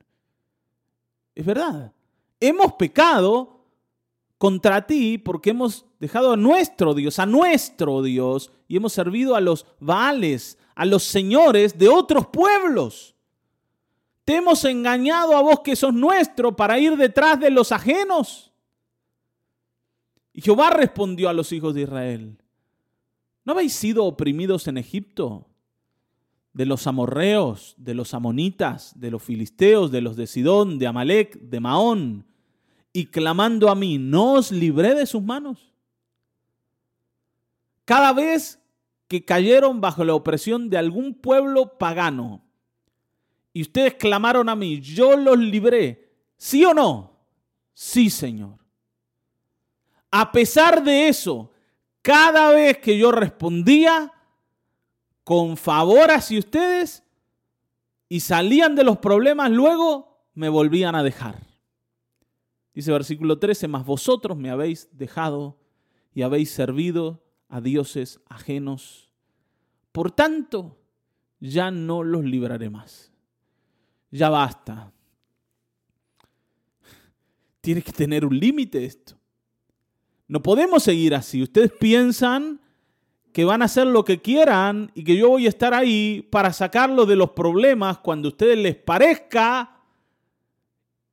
Es 1.34 1.46
verdad. 1.46 1.94
Hemos 2.38 2.74
pecado 2.74 3.64
contra 4.38 4.86
ti 4.86 5.18
porque 5.18 5.52
hemos 5.52 5.86
dejado 5.98 6.34
a 6.34 6.36
nuestro 6.36 6.94
Dios, 6.94 7.18
a 7.18 7.26
nuestro 7.26 8.02
Dios, 8.02 8.52
y 8.68 8.76
hemos 8.76 8.92
servido 8.92 9.38
a 9.38 9.40
los 9.40 9.66
Baales, 9.80 10.58
a 10.76 10.86
los 10.86 11.04
señores 11.04 11.78
de 11.78 11.88
otros 11.88 12.28
pueblos. 12.28 13.16
Te 14.26 14.36
hemos 14.36 14.66
engañado 14.66 15.38
a 15.38 15.42
vos 15.42 15.62
que 15.62 15.78
sos 15.78 15.94
nuestro 15.94 16.58
para 16.58 16.78
ir 16.78 16.98
detrás 16.98 17.40
de 17.40 17.52
los 17.52 17.72
ajenos. 17.72 18.51
Y 20.34 20.42
Jehová 20.42 20.70
respondió 20.70 21.30
a 21.30 21.34
los 21.34 21.52
hijos 21.52 21.74
de 21.76 21.82
Israel, 21.82 22.38
¿no 23.44 23.54
habéis 23.54 23.74
sido 23.74 24.06
oprimidos 24.06 24.68
en 24.68 24.78
Egipto? 24.78 25.48
De 26.54 26.66
los 26.66 26.88
amorreos, 26.88 27.76
de 27.78 27.94
los 27.94 28.14
amonitas, 28.14 29.00
de 29.00 29.12
los 29.12 29.24
filisteos, 29.24 29.92
de 29.92 30.02
los 30.02 30.16
de 30.16 30.28
Sidón, 30.28 30.80
de 30.80 30.88
Amalek, 30.88 31.40
de 31.40 31.60
Maón, 31.60 32.26
y 32.94 33.06
clamando 33.06 33.70
a 33.70 33.76
mí, 33.76 33.98
¿no 33.98 34.34
os 34.34 34.52
libré 34.52 34.96
de 34.96 35.06
sus 35.06 35.24
manos? 35.24 35.74
Cada 37.86 38.14
vez 38.14 38.60
que 39.08 39.24
cayeron 39.24 39.82
bajo 39.82 40.04
la 40.04 40.14
opresión 40.14 40.70
de 40.70 40.78
algún 40.78 41.14
pueblo 41.14 41.78
pagano, 41.78 42.44
y 43.54 43.62
ustedes 43.62 43.96
clamaron 43.96 44.48
a 44.48 44.56
mí, 44.56 44.80
yo 44.80 45.18
los 45.18 45.38
libré, 45.38 46.14
¿sí 46.38 46.64
o 46.64 46.74
no? 46.74 47.20
Sí, 47.74 48.10
Señor. 48.10 48.61
A 50.12 50.32
pesar 50.32 50.84
de 50.84 51.08
eso, 51.08 51.52
cada 52.02 52.52
vez 52.52 52.78
que 52.80 52.98
yo 52.98 53.12
respondía 53.12 54.12
con 55.24 55.56
favor 55.56 56.12
hacia 56.12 56.40
ustedes 56.40 57.04
y 58.10 58.20
salían 58.20 58.76
de 58.76 58.84
los 58.84 58.98
problemas, 58.98 59.50
luego 59.50 60.28
me 60.34 60.50
volvían 60.50 60.96
a 60.96 61.04
dejar. 61.04 61.40
Dice 62.74 62.92
versículo 62.92 63.40
13, 63.40 63.68
mas 63.68 63.86
vosotros 63.86 64.38
me 64.38 64.50
habéis 64.50 64.90
dejado 64.92 65.58
y 66.14 66.24
habéis 66.24 66.52
servido 66.52 67.24
a 67.48 67.62
dioses 67.62 68.20
ajenos. 68.28 69.10
Por 69.92 70.12
tanto, 70.12 70.78
ya 71.40 71.72
no 71.72 72.04
los 72.04 72.24
libraré 72.24 72.70
más. 72.70 73.12
Ya 74.10 74.30
basta. 74.30 74.92
Tiene 77.62 77.82
que 77.82 77.92
tener 77.92 78.26
un 78.26 78.38
límite 78.38 78.84
esto. 78.86 79.21
No 80.32 80.42
podemos 80.42 80.84
seguir 80.84 81.14
así. 81.14 81.44
Ustedes 81.44 81.72
piensan 81.72 82.62
que 83.34 83.46
van 83.46 83.62
a 83.62 83.66
hacer 83.66 83.86
lo 83.86 84.04
que 84.06 84.22
quieran 84.22 84.92
y 84.96 85.04
que 85.04 85.16
yo 85.16 85.30
voy 85.30 85.46
a 85.46 85.50
estar 85.50 85.74
ahí 85.74 86.28
para 86.32 86.52
sacarlos 86.54 87.08
de 87.08 87.16
los 87.16 87.32
problemas 87.32 88.00
cuando 88.00 88.28
a 88.28 88.32
ustedes 88.32 88.58
les 88.58 88.76
parezca 88.76 89.82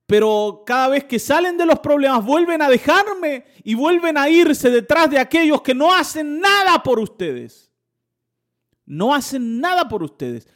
pero 0.08 0.62
cada 0.64 0.88
vez 0.88 1.04
que 1.04 1.18
salen 1.18 1.58
de 1.58 1.66
los 1.66 1.80
problemas 1.80 2.24
vuelven 2.24 2.62
a 2.62 2.70
dejarme 2.70 3.44
y 3.62 3.74
vuelven 3.74 4.16
a 4.16 4.30
irse 4.30 4.70
detrás 4.70 5.10
de 5.10 5.18
aquellos 5.18 5.60
que 5.60 5.74
no 5.74 5.94
hacen 5.94 6.40
nada 6.40 6.82
por 6.82 6.98
ustedes. 6.98 7.70
No 8.86 9.14
hacen 9.14 9.60
nada 9.60 9.86
por 9.86 10.02
ustedes. 10.02 10.48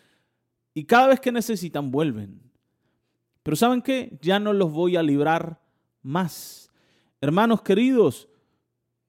Y 0.72 0.86
cada 0.86 1.08
vez 1.08 1.20
que 1.20 1.30
necesitan 1.30 1.90
vuelven. 1.90 2.40
Pero 3.42 3.54
¿saben 3.54 3.82
qué? 3.82 4.18
Ya 4.22 4.40
no 4.40 4.54
los 4.54 4.72
voy 4.72 4.96
a 4.96 5.02
librar 5.02 5.60
más. 6.00 6.70
Hermanos 7.20 7.60
queridos, 7.60 8.30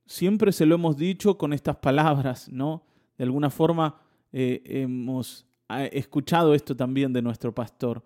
siempre 0.06 0.52
se 0.52 0.66
lo 0.66 0.76
hemos 0.76 0.98
dicho 0.98 1.38
con 1.38 1.54
estas 1.54 1.78
palabras, 1.78 2.50
¿no? 2.50 2.84
De 3.18 3.24
alguna 3.24 3.50
forma 3.50 4.02
eh, 4.32 4.62
hemos 4.66 5.46
eh, 5.70 5.90
escuchado 5.94 6.54
esto 6.54 6.76
también 6.76 7.14
de 7.14 7.22
nuestro 7.22 7.54
pastor 7.54 8.04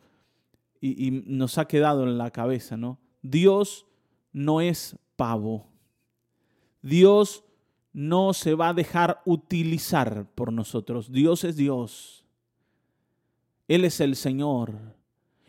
y, 0.79 1.11
nos 1.25 1.57
ha 1.57 1.65
quedado 1.65 2.03
en 2.03 2.17
la 2.17 2.31
cabeza, 2.31 2.77
¿no? 2.77 2.99
Dios 3.21 3.85
no 4.31 4.61
es 4.61 4.95
pavo. 5.15 5.67
Dios 6.81 7.43
no 7.93 8.33
se 8.33 8.53
va 8.53 8.69
a 8.69 8.73
dejar 8.73 9.21
utilizar 9.25 10.29
por 10.35 10.53
nosotros. 10.53 11.11
Dios 11.11 11.43
es 11.43 11.55
Dios. 11.55 12.23
Él 13.67 13.85
es 13.85 13.99
el 13.99 14.15
Señor. 14.15 14.95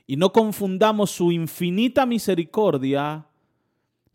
Y 0.06 0.16
no 0.16 0.32
confundamos 0.32 1.10
su 1.10 1.30
infinita 1.30 2.06
misericordia, 2.06 3.27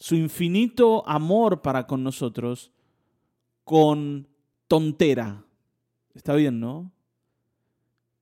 su 0.04 0.16
infinito 0.16 1.08
amor 1.08 1.62
para 1.62 1.88
con 1.88 2.04
nosotros, 2.04 2.74
con 3.64 4.28
tontera. 4.68 5.46
Está 6.14 6.36
bien, 6.36 6.60
¿no? 6.60 6.92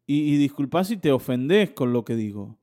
Y, 0.05 0.35
y 0.35 0.51
si 0.83 0.97
te 0.97 1.11
ofendes 1.11 1.71
con 1.71 1.91
lo 1.91 2.05
que 2.05 2.15
digo. 2.15 2.55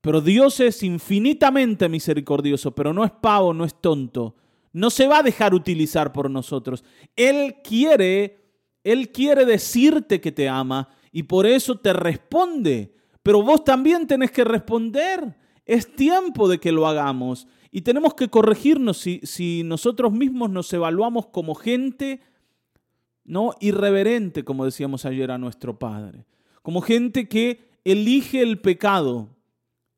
Pero 0.00 0.20
Dios 0.20 0.58
es 0.58 0.82
infinitamente 0.82 1.88
misericordioso, 1.88 2.74
pero 2.74 2.92
no 2.92 3.04
es 3.04 3.12
pavo, 3.12 3.54
no 3.54 3.64
es 3.64 3.80
tonto. 3.80 4.34
No 4.72 4.90
se 4.90 5.06
va 5.06 5.18
a 5.18 5.22
dejar 5.22 5.54
utilizar 5.54 6.12
por 6.12 6.28
nosotros. 6.28 6.82
Él 7.14 7.58
quiere, 7.62 8.48
Él 8.82 9.12
quiere 9.12 9.44
decirte 9.44 10.20
que 10.20 10.32
te 10.32 10.48
ama 10.48 10.88
y 11.12 11.22
por 11.22 11.46
eso 11.46 11.78
te 11.78 11.92
responde. 11.92 12.96
Pero 13.22 13.44
vos 13.44 13.62
también 13.62 14.08
tenés 14.08 14.32
que 14.32 14.42
responder. 14.42 15.36
Es 15.64 15.94
tiempo 15.94 16.48
de 16.48 16.58
que 16.58 16.72
lo 16.72 16.88
hagamos. 16.88 17.46
Y 17.70 17.82
tenemos 17.82 18.14
que 18.14 18.28
corregirnos 18.28 18.98
si, 18.98 19.62
nosotros 19.64 20.12
mismos 20.12 20.50
nos 20.50 20.72
evaluamos 20.72 21.26
como 21.26 21.54
gente 21.54 22.20
no 23.24 23.54
irreverente, 23.60 24.44
como 24.44 24.64
decíamos 24.64 25.04
ayer 25.04 25.30
a 25.30 25.38
nuestro 25.38 25.78
Padre. 25.78 26.26
Como 26.62 26.80
gente 26.80 27.28
que 27.28 27.70
elige 27.84 28.42
el 28.42 28.60
pecado 28.60 29.36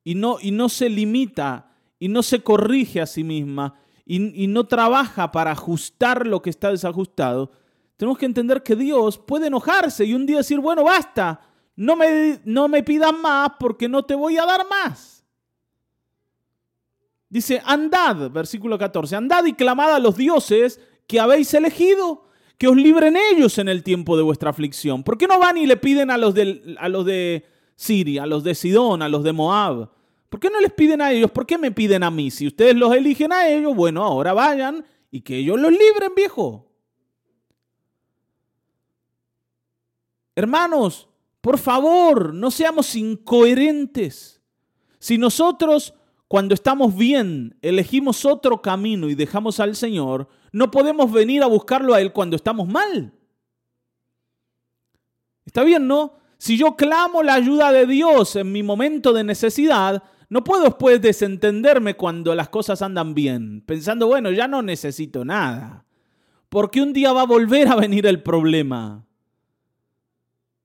y 0.05 0.15
no, 0.15 0.37
y 0.41 0.51
no 0.51 0.69
se 0.69 0.91
limita 0.91 1.73
y 1.99 2.09
no 2.09 2.23
se 2.23 2.43
corrige 2.43 3.01
a 3.01 3.07
sí 3.07 3.25
misma 3.25 3.77
y, 4.05 4.47
no 4.49 4.65
trabaja 4.65 5.33
para 5.33 5.53
ajustar 5.53 6.27
lo 6.27 6.43
que 6.43 6.51
está 6.51 6.71
desajustado, 6.71 7.53
tenemos 7.97 8.19
que 8.19 8.27
entender 8.27 8.63
que 8.63 8.77
Dios 8.77 9.17
puede 9.17 9.47
enojarse 9.47 10.05
y 10.05 10.13
un 10.13 10.27
día 10.27 10.39
decir, 10.39 10.59
bueno, 10.59 10.85
basta, 10.85 11.41
no 11.77 11.97
me, 11.97 12.41
no 12.45 12.69
me 12.69 12.83
pidas 12.83 13.15
más 13.17 13.53
porque 13.59 13.89
no 13.89 14.03
te 14.03 14.15
voy 14.15 14.37
a 14.37 14.45
dar 14.45 14.67
más. 14.69 15.22
Dice, 17.33 17.63
andad, 17.65 18.31
versículo 18.31 18.77
14, 18.77 19.17
andad 19.17 19.45
y 19.47 19.55
clamad 19.55 19.95
a 19.95 19.99
los 19.99 20.17
dioses 20.17 20.79
que 21.07 21.19
habéis 21.19 21.53
elegido, 21.55 22.27
que 22.59 22.69
os 22.69 22.77
libren 22.77 23.17
ellos 23.33 23.57
en 23.57 23.69
el 23.69 23.83
tiempo 23.83 24.19
de 24.19 24.23
vuestra 24.23 24.51
aflicción. 24.51 25.03
¿Por 25.03 25.17
qué 25.17 25.27
no 25.27 25.39
van 25.39 25.57
y 25.57 25.67
le 25.67 25.79
piden 25.79 26.11
a 26.11 26.19
los, 26.19 26.35
a 26.79 26.89
los 26.91 27.07
de 27.07 27.47
Siria, 27.83 28.23
a 28.23 28.27
los 28.27 28.45
de 28.45 28.55
Sidón, 28.55 29.03
a 29.03 29.09
los 29.09 29.25
de 29.25 29.33
Moab. 29.33 29.91
¿Por 30.29 30.39
qué 30.39 30.49
no 30.51 30.61
les 30.61 30.73
piden 30.73 31.01
a 31.01 31.11
ellos? 31.11 31.33
¿Por 31.33 31.45
qué 31.45 31.59
me 31.59 31.73
piden 31.73 32.05
a 32.05 32.13
mí? 32.13 32.31
Si 32.31 32.47
ustedes 32.47 32.77
los 32.77 32.95
eligen 32.95 33.33
a 33.33 33.49
ellos, 33.49 33.75
bueno, 33.75 34.05
ahora 34.05 34.33
vayan 34.33 34.85
y 35.11 35.21
que 35.21 35.39
ellos 35.39 35.59
los 35.59 35.73
libren, 35.73 36.15
viejo. 36.15 36.71
Hermanos, 40.37 41.09
por 41.41 41.59
favor, 41.59 42.33
no 42.33 42.53
seamos 42.53 42.95
incoherentes. 42.95 44.41
Si 45.01 45.19
nosotros, 45.19 45.93
cuando 46.33 46.55
estamos 46.55 46.97
bien, 46.97 47.59
elegimos 47.61 48.25
otro 48.25 48.63
camino 48.63 49.11
y 49.11 49.15
dejamos 49.15 49.61
al 49.61 49.77
Señor, 49.77 50.31
no 50.51 50.71
podemos 50.71 51.13
venir 51.13 51.43
a 51.43 51.47
buscarlo 51.47 51.93
a 51.93 52.01
Él 52.01 52.15
cuando 52.15 52.37
estamos 52.37 52.67
mal. 52.67 53.13
¿Está 55.45 55.63
bien, 55.63 55.87
no? 55.87 56.15
Si 56.39 56.57
yo 56.57 56.75
clamo 56.75 57.23
la 57.23 57.35
ayuda 57.35 57.71
de 57.71 57.85
Dios 57.85 58.35
en 58.37 58.51
mi 58.51 58.63
momento 58.63 59.13
de 59.13 59.25
necesidad, 59.25 60.05
no 60.31 60.43
puedo 60.43 60.65
después 60.65 61.03
desentenderme 61.03 61.97
cuando 61.97 62.35
las 62.35 62.49
cosas 62.49 62.81
andan 62.81 63.13
bien, 63.13 63.61
pensando, 63.67 64.07
bueno, 64.07 64.31
ya 64.31 64.49
no 64.49 64.63
necesito 64.63 65.27
nada, 65.27 65.85
porque 66.49 66.81
un 66.81 66.95
día 66.95 67.13
va 67.13 67.21
a 67.21 67.27
volver 67.27 67.69
a 67.69 67.77
venir 67.77 68.07
el 68.07 68.23
problema. 68.23 69.05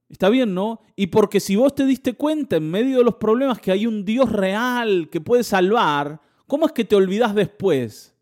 Está 0.09 0.29
bien, 0.29 0.53
¿no? 0.53 0.81
Y 0.95 1.07
porque 1.07 1.39
si 1.39 1.55
vos 1.55 1.75
te 1.75 1.85
diste 1.85 2.13
cuenta 2.13 2.55
en 2.55 2.69
medio 2.69 2.99
de 2.99 3.03
los 3.03 3.15
problemas 3.15 3.59
que 3.59 3.71
hay 3.71 3.85
un 3.85 4.05
Dios 4.05 4.31
real 4.31 5.09
que 5.11 5.19
puede 5.19 5.43
salvar, 5.43 6.21
¿cómo 6.45 6.65
es 6.65 6.71
que 6.71 6.85
te 6.85 6.95
olvidas 6.95 7.35
después? 7.35 8.15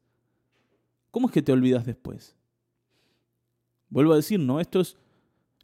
¿Cómo 1.12 1.28
es 1.28 1.34
que 1.34 1.44
te 1.44 1.52
olvidas 1.52 1.86
después? 1.86 2.36
Vuelvo 3.90 4.14
a 4.14 4.18
decir, 4.18 4.40
¿no? 4.40 4.60
Esto 4.60 4.82
es 4.82 4.98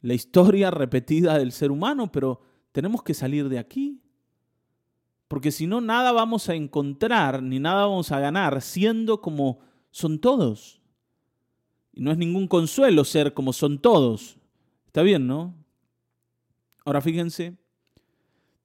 la 0.02 0.14
historia 0.14 0.70
repetida 0.72 1.38
del 1.38 1.52
ser 1.52 1.72
humano, 1.72 2.12
pero 2.12 2.42
tenemos 2.72 3.04
que 3.04 3.14
salir 3.14 3.50
de 3.50 3.60
aquí. 3.60 4.00
Porque 5.28 5.52
si 5.52 5.66
no, 5.66 5.82
nada 5.82 6.12
vamos 6.12 6.50
a 6.50 6.56
encontrar, 6.56 7.42
ni 7.42 7.60
nada 7.60 7.86
vamos 7.86 8.12
a 8.12 8.20
ganar 8.20 8.62
siendo 8.62 9.22
como 9.22 9.60
son 9.90 10.20
todos. 10.20 10.82
Y 11.94 12.02
no 12.02 12.12
es 12.12 12.18
ningún 12.18 12.48
consuelo 12.48 13.06
ser 13.06 13.34
como 13.34 13.54
son 13.54 13.80
todos. 13.80 14.38
Está 14.86 15.02
bien, 15.02 15.28
¿no? 15.28 15.61
Ahora 16.84 17.02
fíjense, 17.02 17.58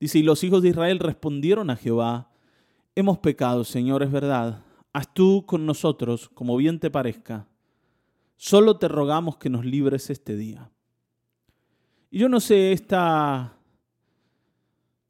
dice, 0.00 0.18
y 0.18 0.22
los 0.22 0.42
hijos 0.44 0.62
de 0.62 0.70
Israel 0.70 0.98
respondieron 0.98 1.70
a 1.70 1.76
Jehová, 1.76 2.30
hemos 2.94 3.18
pecado, 3.18 3.64
Señor, 3.64 4.02
es 4.02 4.10
verdad. 4.10 4.64
Haz 4.92 5.12
tú 5.12 5.44
con 5.46 5.66
nosotros 5.66 6.30
como 6.30 6.56
bien 6.56 6.80
te 6.80 6.90
parezca. 6.90 7.46
Solo 8.36 8.78
te 8.78 8.88
rogamos 8.88 9.36
que 9.36 9.50
nos 9.50 9.64
libres 9.64 10.10
este 10.10 10.36
día. 10.36 10.70
Y 12.10 12.20
yo 12.20 12.28
no 12.28 12.40
sé, 12.40 12.72
esta, 12.72 13.56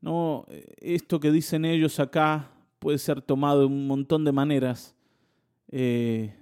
no, 0.01 0.47
esto 0.79 1.21
que 1.21 1.31
dicen 1.31 1.65
ellos 1.65 2.01
acá 2.01 2.51
puede 2.79 2.99
ser 2.99 3.23
tomado 3.23 3.61
de 3.61 3.67
un 3.67 3.87
montón 3.87 4.25
de 4.25 4.33
maneras. 4.33 4.95
eh, 5.69 6.35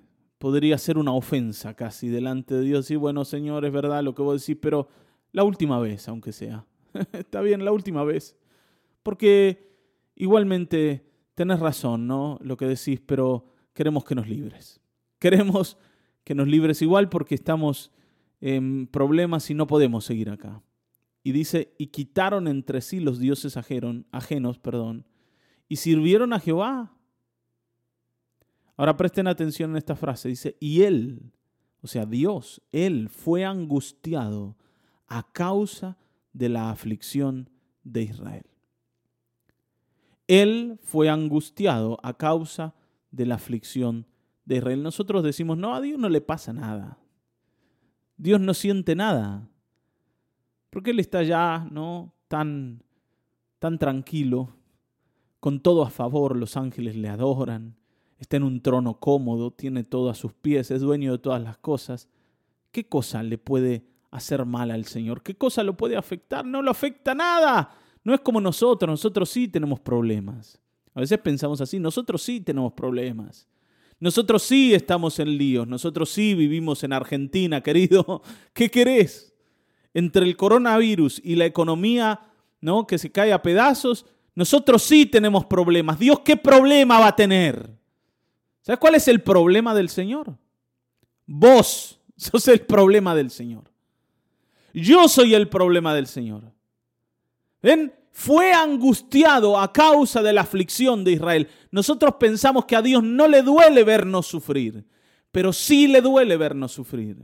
podría 0.44 0.76
ser 0.76 0.98
una 0.98 1.12
ofensa 1.12 1.72
casi 1.72 2.08
delante 2.08 2.54
de 2.54 2.60
Dios. 2.60 2.90
Y 2.90 2.96
bueno, 2.96 3.24
Señor, 3.24 3.64
es 3.64 3.72
verdad 3.72 4.02
lo 4.02 4.14
que 4.14 4.20
vos 4.20 4.42
decís, 4.42 4.58
pero 4.60 4.88
la 5.34 5.42
última 5.42 5.80
vez, 5.80 6.06
aunque 6.08 6.32
sea. 6.32 6.64
Está 7.12 7.40
bien, 7.40 7.64
la 7.64 7.72
última 7.72 8.04
vez. 8.04 8.36
Porque 9.02 9.76
igualmente 10.14 11.10
tenés 11.34 11.58
razón, 11.58 12.06
¿no? 12.06 12.38
Lo 12.40 12.56
que 12.56 12.66
decís, 12.66 13.00
pero 13.04 13.44
queremos 13.72 14.04
que 14.04 14.14
nos 14.14 14.28
libres. 14.28 14.80
Queremos 15.18 15.76
que 16.22 16.36
nos 16.36 16.46
libres 16.46 16.82
igual 16.82 17.08
porque 17.08 17.34
estamos 17.34 17.90
en 18.40 18.86
problemas 18.86 19.50
y 19.50 19.54
no 19.54 19.66
podemos 19.66 20.04
seguir 20.04 20.30
acá. 20.30 20.62
Y 21.24 21.32
dice, 21.32 21.74
y 21.78 21.88
quitaron 21.88 22.46
entre 22.46 22.80
sí 22.80 23.00
los 23.00 23.18
dioses 23.18 23.56
ajenos, 23.56 24.58
perdón, 24.60 25.04
y 25.68 25.76
sirvieron 25.76 26.32
a 26.32 26.38
Jehová. 26.38 26.96
Ahora 28.76 28.96
presten 28.96 29.26
atención 29.26 29.72
en 29.72 29.78
esta 29.78 29.96
frase, 29.96 30.28
dice, 30.28 30.56
y 30.60 30.82
él, 30.82 31.32
o 31.80 31.88
sea, 31.88 32.06
Dios, 32.06 32.62
él 32.70 33.08
fue 33.08 33.44
angustiado 33.44 34.56
a 35.06 35.30
causa 35.32 35.96
de 36.32 36.48
la 36.48 36.70
aflicción 36.70 37.50
de 37.82 38.02
Israel. 38.02 38.46
Él 40.26 40.78
fue 40.82 41.08
angustiado 41.08 41.98
a 42.02 42.16
causa 42.16 42.74
de 43.10 43.26
la 43.26 43.36
aflicción 43.36 44.06
de 44.44 44.56
Israel. 44.56 44.82
Nosotros 44.82 45.22
decimos, 45.22 45.58
no, 45.58 45.74
a 45.74 45.80
Dios 45.80 45.98
no 45.98 46.08
le 46.08 46.20
pasa 46.20 46.52
nada. 46.52 46.98
Dios 48.16 48.40
no 48.40 48.54
siente 48.54 48.94
nada. 48.94 49.48
Porque 50.70 50.90
Él 50.90 51.00
está 51.00 51.22
ya, 51.22 51.68
¿no? 51.70 52.14
Tan, 52.28 52.82
tan 53.58 53.78
tranquilo, 53.78 54.56
con 55.40 55.60
todo 55.60 55.82
a 55.82 55.90
favor, 55.90 56.36
los 56.36 56.56
ángeles 56.56 56.96
le 56.96 57.08
adoran, 57.08 57.76
está 58.18 58.38
en 58.38 58.44
un 58.44 58.62
trono 58.62 58.98
cómodo, 58.98 59.50
tiene 59.50 59.84
todo 59.84 60.08
a 60.08 60.14
sus 60.14 60.32
pies, 60.32 60.70
es 60.70 60.80
dueño 60.80 61.12
de 61.12 61.18
todas 61.18 61.42
las 61.42 61.58
cosas. 61.58 62.08
¿Qué 62.72 62.88
cosa 62.88 63.22
le 63.22 63.38
puede 63.38 63.84
hacer 64.14 64.44
mal 64.44 64.70
al 64.70 64.84
Señor? 64.84 65.22
¿Qué 65.22 65.34
cosa 65.34 65.62
lo 65.62 65.76
puede 65.76 65.96
afectar? 65.96 66.44
No 66.44 66.62
lo 66.62 66.70
afecta 66.70 67.14
nada. 67.14 67.76
No 68.02 68.14
es 68.14 68.20
como 68.20 68.40
nosotros, 68.40 68.88
nosotros 68.88 69.30
sí 69.30 69.48
tenemos 69.48 69.80
problemas. 69.80 70.60
A 70.94 71.00
veces 71.00 71.18
pensamos 71.18 71.60
así, 71.60 71.80
nosotros 71.80 72.22
sí 72.22 72.40
tenemos 72.40 72.72
problemas. 72.72 73.48
Nosotros 73.98 74.42
sí 74.42 74.74
estamos 74.74 75.18
en 75.18 75.36
líos, 75.36 75.66
nosotros 75.66 76.10
sí 76.10 76.34
vivimos 76.34 76.84
en 76.84 76.92
Argentina, 76.92 77.60
querido. 77.62 78.22
¿Qué 78.52 78.70
querés? 78.70 79.34
Entre 79.92 80.24
el 80.24 80.36
coronavirus 80.36 81.20
y 81.24 81.36
la 81.36 81.46
economía, 81.46 82.20
¿no? 82.60 82.86
que 82.86 82.98
se 82.98 83.10
cae 83.10 83.32
a 83.32 83.42
pedazos, 83.42 84.06
nosotros 84.34 84.82
sí 84.82 85.06
tenemos 85.06 85.46
problemas. 85.46 85.98
Dios, 85.98 86.20
¿qué 86.20 86.36
problema 86.36 87.00
va 87.00 87.08
a 87.08 87.16
tener? 87.16 87.70
¿Sabes 88.62 88.78
cuál 88.78 88.94
es 88.96 89.08
el 89.08 89.22
problema 89.22 89.74
del 89.74 89.88
Señor? 89.88 90.36
Vos 91.26 92.00
sos 92.16 92.48
el 92.48 92.60
problema 92.60 93.14
del 93.14 93.30
Señor. 93.30 93.73
Yo 94.74 95.08
soy 95.08 95.34
el 95.34 95.48
problema 95.48 95.94
del 95.94 96.08
Señor. 96.08 96.52
¿Ven? 97.62 97.94
Fue 98.10 98.52
angustiado 98.52 99.58
a 99.58 99.72
causa 99.72 100.22
de 100.22 100.32
la 100.32 100.42
aflicción 100.42 101.04
de 101.04 101.12
Israel. 101.12 101.48
Nosotros 101.70 102.14
pensamos 102.18 102.64
que 102.64 102.76
a 102.76 102.82
Dios 102.82 103.02
no 103.02 103.26
le 103.26 103.42
duele 103.42 103.82
vernos 103.82 104.26
sufrir, 104.26 104.84
pero 105.32 105.52
sí 105.52 105.86
le 105.86 106.00
duele 106.00 106.36
vernos 106.36 106.72
sufrir. 106.72 107.16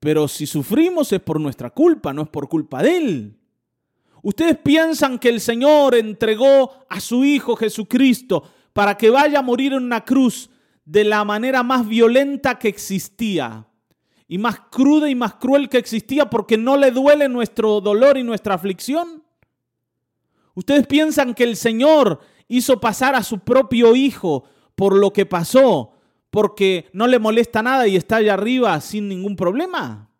Pero 0.00 0.28
si 0.28 0.46
sufrimos 0.46 1.12
es 1.12 1.20
por 1.20 1.40
nuestra 1.40 1.70
culpa, 1.70 2.12
no 2.12 2.22
es 2.22 2.28
por 2.28 2.48
culpa 2.48 2.82
de 2.82 2.96
Él. 2.96 3.38
Ustedes 4.22 4.58
piensan 4.58 5.18
que 5.18 5.28
el 5.28 5.40
Señor 5.40 5.94
entregó 5.94 6.84
a 6.88 7.00
su 7.00 7.24
Hijo 7.24 7.54
Jesucristo 7.56 8.42
para 8.72 8.96
que 8.96 9.10
vaya 9.10 9.40
a 9.40 9.42
morir 9.42 9.72
en 9.72 9.84
una 9.84 10.04
cruz 10.04 10.50
de 10.84 11.04
la 11.04 11.24
manera 11.24 11.62
más 11.62 11.86
violenta 11.86 12.58
que 12.58 12.68
existía 12.68 13.67
y 14.28 14.36
más 14.36 14.60
cruda 14.70 15.08
y 15.08 15.14
más 15.14 15.34
cruel 15.34 15.70
que 15.70 15.78
existía 15.78 16.28
porque 16.28 16.58
no 16.58 16.76
le 16.76 16.90
duele 16.90 17.28
nuestro 17.28 17.80
dolor 17.80 18.18
y 18.18 18.22
nuestra 18.22 18.54
aflicción? 18.54 19.24
¿Ustedes 20.54 20.86
piensan 20.86 21.34
que 21.34 21.44
el 21.44 21.56
Señor 21.56 22.20
hizo 22.46 22.78
pasar 22.78 23.14
a 23.14 23.22
su 23.22 23.38
propio 23.40 23.96
Hijo 23.96 24.44
por 24.74 24.94
lo 24.94 25.12
que 25.12 25.24
pasó 25.24 25.94
porque 26.30 26.90
no 26.92 27.06
le 27.06 27.18
molesta 27.18 27.62
nada 27.62 27.88
y 27.88 27.96
está 27.96 28.16
allá 28.16 28.34
arriba 28.34 28.78
sin 28.80 29.08
ningún 29.08 29.34
problema? 29.34 30.10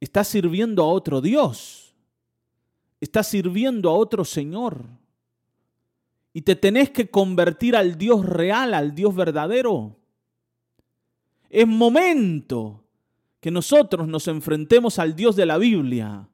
Está 0.00 0.24
sirviendo 0.24 0.82
a 0.82 0.88
otro 0.88 1.20
Dios. 1.20 1.94
Está 3.00 3.22
sirviendo 3.22 3.90
a 3.90 3.94
otro 3.94 4.24
Señor. 4.24 4.84
Y 6.32 6.42
te 6.42 6.56
tenés 6.56 6.90
que 6.90 7.08
convertir 7.08 7.76
al 7.76 7.96
Dios 7.96 8.26
real, 8.26 8.74
al 8.74 8.94
Dios 8.94 9.14
verdadero. 9.14 9.96
Es 11.54 11.68
momento 11.68 12.82
que 13.38 13.52
nosotros 13.52 14.08
nos 14.08 14.26
enfrentemos 14.26 14.98
al 14.98 15.14
Dios 15.14 15.36
de 15.36 15.46
la 15.46 15.56
Biblia, 15.56 16.28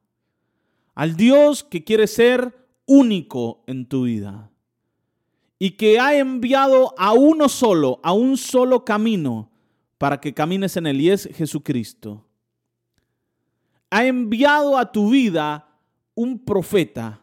al 0.95 1.15
Dios 1.15 1.63
que 1.63 1.83
quiere 1.83 2.07
ser 2.07 2.67
único 2.87 3.63
en 3.67 3.85
tu 3.85 4.05
vida 4.05 4.49
y 5.59 5.77
que 5.77 5.99
ha 5.99 6.17
enviado 6.17 6.95
a 6.97 7.13
uno 7.13 7.49
solo, 7.49 7.99
a 8.01 8.13
un 8.13 8.35
solo 8.35 8.83
camino 8.83 9.51
para 9.99 10.19
que 10.19 10.33
camines 10.33 10.75
en 10.75 10.87
él 10.87 10.99
y 10.99 11.11
es 11.11 11.29
Jesucristo. 11.35 12.25
Ha 13.91 14.03
enviado 14.07 14.75
a 14.75 14.91
tu 14.91 15.11
vida 15.11 15.69
un 16.15 16.39
profeta, 16.39 17.21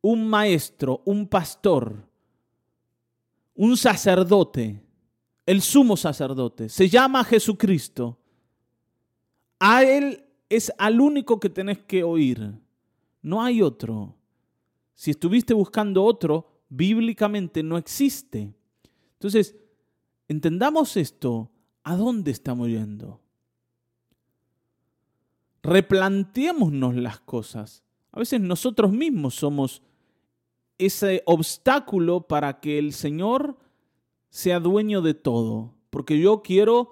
un 0.00 0.26
maestro, 0.26 1.02
un 1.04 1.28
pastor, 1.28 2.02
un 3.54 3.76
sacerdote 3.76 4.85
el 5.46 5.62
sumo 5.62 5.96
sacerdote, 5.96 6.68
se 6.68 6.88
llama 6.88 7.24
Jesucristo. 7.24 8.18
A 9.60 9.84
Él 9.84 10.24
es 10.48 10.72
al 10.76 11.00
único 11.00 11.40
que 11.40 11.48
tenés 11.48 11.78
que 11.78 12.02
oír. 12.02 12.52
No 13.22 13.42
hay 13.42 13.62
otro. 13.62 14.16
Si 14.94 15.12
estuviste 15.12 15.54
buscando 15.54 16.04
otro, 16.04 16.48
bíblicamente 16.68 17.62
no 17.62 17.78
existe. 17.78 18.52
Entonces, 19.14 19.56
entendamos 20.28 20.96
esto. 20.96 21.50
¿A 21.84 21.96
dónde 21.96 22.32
estamos 22.32 22.68
yendo? 22.68 23.20
Replanteémonos 25.62 26.96
las 26.96 27.20
cosas. 27.20 27.84
A 28.10 28.18
veces 28.18 28.40
nosotros 28.40 28.90
mismos 28.90 29.36
somos 29.36 29.82
ese 30.78 31.22
obstáculo 31.26 32.26
para 32.26 32.60
que 32.60 32.78
el 32.78 32.92
Señor 32.92 33.56
sea 34.36 34.60
dueño 34.60 35.00
de 35.00 35.14
todo, 35.14 35.72
porque 35.88 36.20
yo 36.20 36.42
quiero 36.42 36.90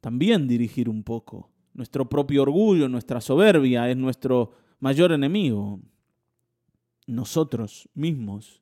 también 0.00 0.48
dirigir 0.48 0.88
un 0.88 1.04
poco. 1.04 1.48
Nuestro 1.74 2.08
propio 2.08 2.42
orgullo, 2.42 2.88
nuestra 2.88 3.20
soberbia 3.20 3.88
es 3.88 3.96
nuestro 3.96 4.50
mayor 4.80 5.12
enemigo, 5.12 5.78
nosotros 7.06 7.88
mismos. 7.94 8.60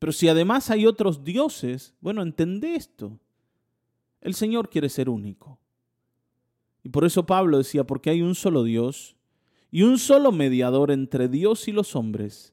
Pero 0.00 0.10
si 0.10 0.26
además 0.26 0.68
hay 0.68 0.84
otros 0.84 1.22
dioses, 1.22 1.94
bueno, 2.00 2.22
entendé 2.22 2.74
esto. 2.74 3.20
El 4.20 4.34
Señor 4.34 4.68
quiere 4.68 4.88
ser 4.88 5.08
único. 5.08 5.60
Y 6.82 6.88
por 6.88 7.04
eso 7.04 7.24
Pablo 7.24 7.58
decía, 7.58 7.86
porque 7.86 8.10
hay 8.10 8.22
un 8.22 8.34
solo 8.34 8.64
Dios 8.64 9.16
y 9.70 9.82
un 9.82 9.96
solo 9.96 10.32
mediador 10.32 10.90
entre 10.90 11.28
Dios 11.28 11.68
y 11.68 11.72
los 11.72 11.94
hombres, 11.94 12.52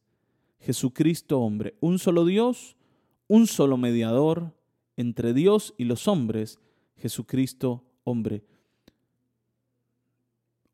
Jesucristo 0.59 1.39
hombre, 1.39 1.75
un 1.79 1.97
solo 1.97 2.23
Dios, 2.23 2.77
un 3.33 3.47
solo 3.47 3.77
mediador 3.77 4.53
entre 4.95 5.33
Dios 5.33 5.73
y 5.79 5.85
los 5.85 6.07
hombres, 6.07 6.59
Jesucristo 6.97 7.83
hombre. 8.03 8.43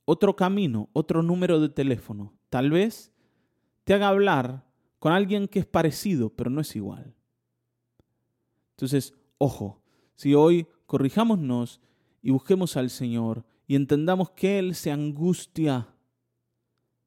Otro 0.04 0.36
camino, 0.36 0.90
otro 0.92 1.24
número 1.24 1.62
de 1.62 1.70
teléfono. 1.70 2.34
Tal 2.50 2.70
vez 2.70 3.14
te 3.86 3.94
haga 3.94 4.10
hablar 4.10 4.66
con 5.00 5.14
alguien 5.14 5.48
que 5.48 5.60
es 5.60 5.66
parecido, 5.66 6.32
pero 6.32 6.50
no 6.50 6.60
es 6.60 6.76
igual. 6.76 7.16
Entonces, 8.72 9.14
ojo, 9.38 9.82
si 10.16 10.36
hoy 10.36 10.68
corrijámonos 10.86 11.80
y 12.22 12.32
busquemos 12.32 12.76
al 12.76 12.90
Señor 12.90 13.46
y 13.68 13.76
entendamos 13.76 14.32
que 14.32 14.60
Él 14.60 14.76
se 14.76 14.92
angustia 14.92 15.88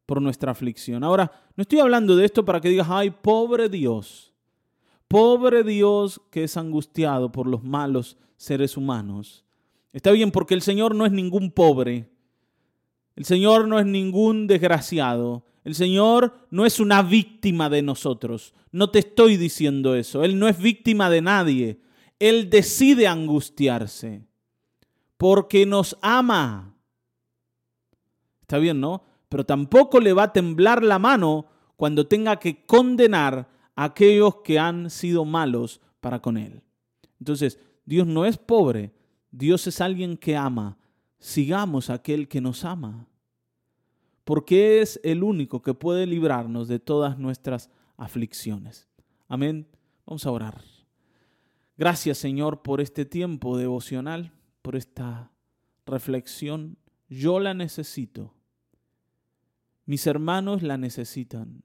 por 0.07 0.23
nuestra 0.23 0.53
aflicción. 0.53 1.05
Ahora, 1.05 1.31
no 1.55 1.61
estoy 1.61 1.81
hablando 1.81 2.17
de 2.17 2.25
esto 2.25 2.43
para 2.43 2.59
que 2.59 2.71
digas, 2.71 2.89
ay, 2.89 3.11
pobre 3.11 3.69
Dios. 3.69 4.32
Pobre 5.13 5.63
Dios 5.63 6.23
que 6.31 6.45
es 6.45 6.57
angustiado 6.57 7.33
por 7.33 7.47
los 7.47 7.63
malos 7.63 8.17
seres 8.39 8.79
humanos. 8.79 9.45
Está 9.93 10.11
bien 10.11 10.31
porque 10.31 10.55
el 10.55 10.63
Señor 10.63 10.95
no 10.95 11.05
es 11.05 11.13
ningún 11.13 11.51
pobre. 11.51 12.09
El 13.15 13.27
Señor 13.27 13.69
no 13.69 13.79
es 13.79 13.85
ningún 13.85 14.47
desgraciado. 14.47 15.45
El 15.65 15.75
Señor 15.75 16.33
no 16.49 16.65
es 16.65 16.81
una 16.81 17.03
víctima 17.03 17.69
de 17.69 17.83
nosotros. 17.83 18.55
No 18.71 18.89
te 18.89 19.01
estoy 19.01 19.37
diciendo 19.37 19.97
eso. 19.97 20.25
Él 20.25 20.39
no 20.39 20.49
es 20.49 20.57
víctima 20.57 21.11
de 21.11 21.21
nadie. 21.21 21.83
Él 22.19 22.49
decide 22.49 23.07
angustiarse 23.07 24.25
porque 25.19 25.67
nos 25.67 25.99
ama. 26.01 26.75
Está 28.41 28.57
bien, 28.57 28.81
¿no? 28.81 29.05
Pero 29.29 29.45
tampoco 29.45 30.01
le 30.01 30.15
va 30.15 30.23
a 30.23 30.33
temblar 30.33 30.83
la 30.83 30.99
mano 30.99 31.49
cuando 31.77 32.07
tenga 32.07 32.39
que 32.39 32.65
condenar 32.65 33.53
aquellos 33.75 34.37
que 34.43 34.59
han 34.59 34.91
sido 34.91 35.25
malos 35.25 35.81
para 36.01 36.21
con 36.21 36.37
Él. 36.37 36.63
Entonces, 37.19 37.59
Dios 37.85 38.07
no 38.07 38.25
es 38.25 38.39
pobre, 38.39 38.93
Dios 39.31 39.67
es 39.67 39.81
alguien 39.81 40.17
que 40.17 40.37
ama. 40.37 40.79
Sigamos 41.19 41.89
a 41.89 41.95
aquel 41.95 42.27
que 42.29 42.41
nos 42.41 42.65
ama, 42.65 43.07
porque 44.25 44.81
es 44.81 45.01
el 45.05 45.23
único 45.23 45.63
que 45.63 45.75
puede 45.75 46.07
librarnos 46.07 46.67
de 46.67 46.81
todas 46.81 47.19
nuestras 47.19 47.71
aflicciones. 47.97 48.89
Amén. 49.29 49.69
Vamos 50.05 50.27
a 50.27 50.33
orar. 50.33 50.61
Gracias 51.77 52.19
Señor 52.19 52.63
por 52.63 52.81
este 52.81 53.05
tiempo 53.05 53.57
devocional, 53.57 54.33
por 54.63 54.77
esta 54.77 55.33
reflexión. 55.87 56.77
Yo 57.09 57.41
la 57.41 57.55
necesito. 57.55 58.35
Mis 59.87 60.07
hermanos 60.07 60.63
la 60.63 60.77
necesitan. 60.77 61.63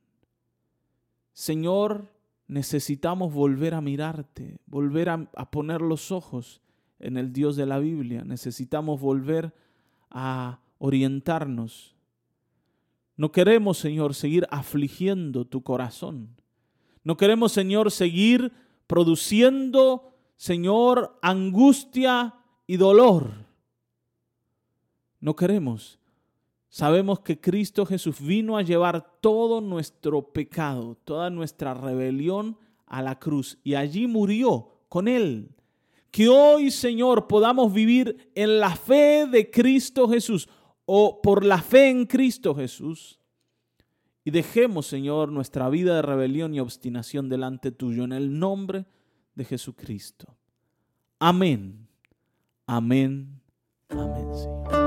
Señor, 1.38 2.12
necesitamos 2.48 3.32
volver 3.32 3.76
a 3.76 3.82
mirarte, 3.82 4.58
volver 4.66 5.08
a, 5.10 5.52
poner 5.52 5.84
los 5.84 6.12
ojos 6.12 6.64
en 6.98 7.16
el 7.16 7.32
Dios 7.32 7.56
de 7.56 7.68
la 7.68 7.78
Biblia. 7.78 8.24
Necesitamos 8.24 9.00
volver 9.00 9.54
a 10.10 10.60
orientarnos. 10.80 11.96
No 13.18 13.32
queremos, 13.32 13.78
Señor, 13.78 14.16
seguir 14.16 14.48
afligiendo 14.50 15.46
tu 15.46 15.62
corazón. 15.62 16.42
No 17.04 17.18
queremos, 17.18 17.52
Señor, 17.52 17.92
seguir 17.92 18.52
produciendo, 18.88 20.16
Señor, 20.38 21.20
angustia 21.22 22.34
y 22.66 22.78
dolor. 22.78 23.30
No 25.20 25.36
queremos. 25.36 26.00
Sabemos 26.78 27.22
que 27.22 27.42
Cristo 27.42 27.88
Jesús 27.88 28.22
vino 28.22 28.56
a 28.56 28.62
llevar 28.62 29.18
todo 29.20 29.62
nuestro 29.62 30.32
pecado, 30.32 30.96
toda 31.06 31.32
nuestra 31.32 31.74
rebelión 31.74 32.56
a 32.86 33.02
la 33.02 33.18
cruz 33.18 33.58
y 33.64 33.74
allí 33.74 34.06
murió 34.06 34.84
con 34.88 35.08
Él. 35.08 35.56
Que 36.12 36.30
hoy, 36.30 36.70
Señor, 36.70 37.26
podamos 37.26 37.74
vivir 37.74 38.30
en 38.36 38.60
la 38.60 38.76
fe 38.76 39.26
de 39.26 39.50
Cristo 39.50 40.08
Jesús 40.08 40.48
o 40.86 41.20
por 41.20 41.44
la 41.44 41.64
fe 41.64 41.90
en 41.90 42.06
Cristo 42.06 42.54
Jesús. 42.54 43.20
Y 44.24 44.30
dejemos, 44.30 44.86
Señor, 44.86 45.32
nuestra 45.32 45.70
vida 45.70 45.96
de 45.96 46.04
rebelión 46.04 46.54
y 46.54 46.60
obstinación 46.60 47.28
delante 47.28 47.72
tuyo 47.72 48.04
en 48.04 48.12
el 48.12 48.38
nombre 48.38 48.86
de 49.34 49.46
Jesucristo. 49.46 50.28
Amén. 51.18 51.88
Amén. 52.68 53.42
Amén, 53.90 54.28
Señor. 54.36 54.87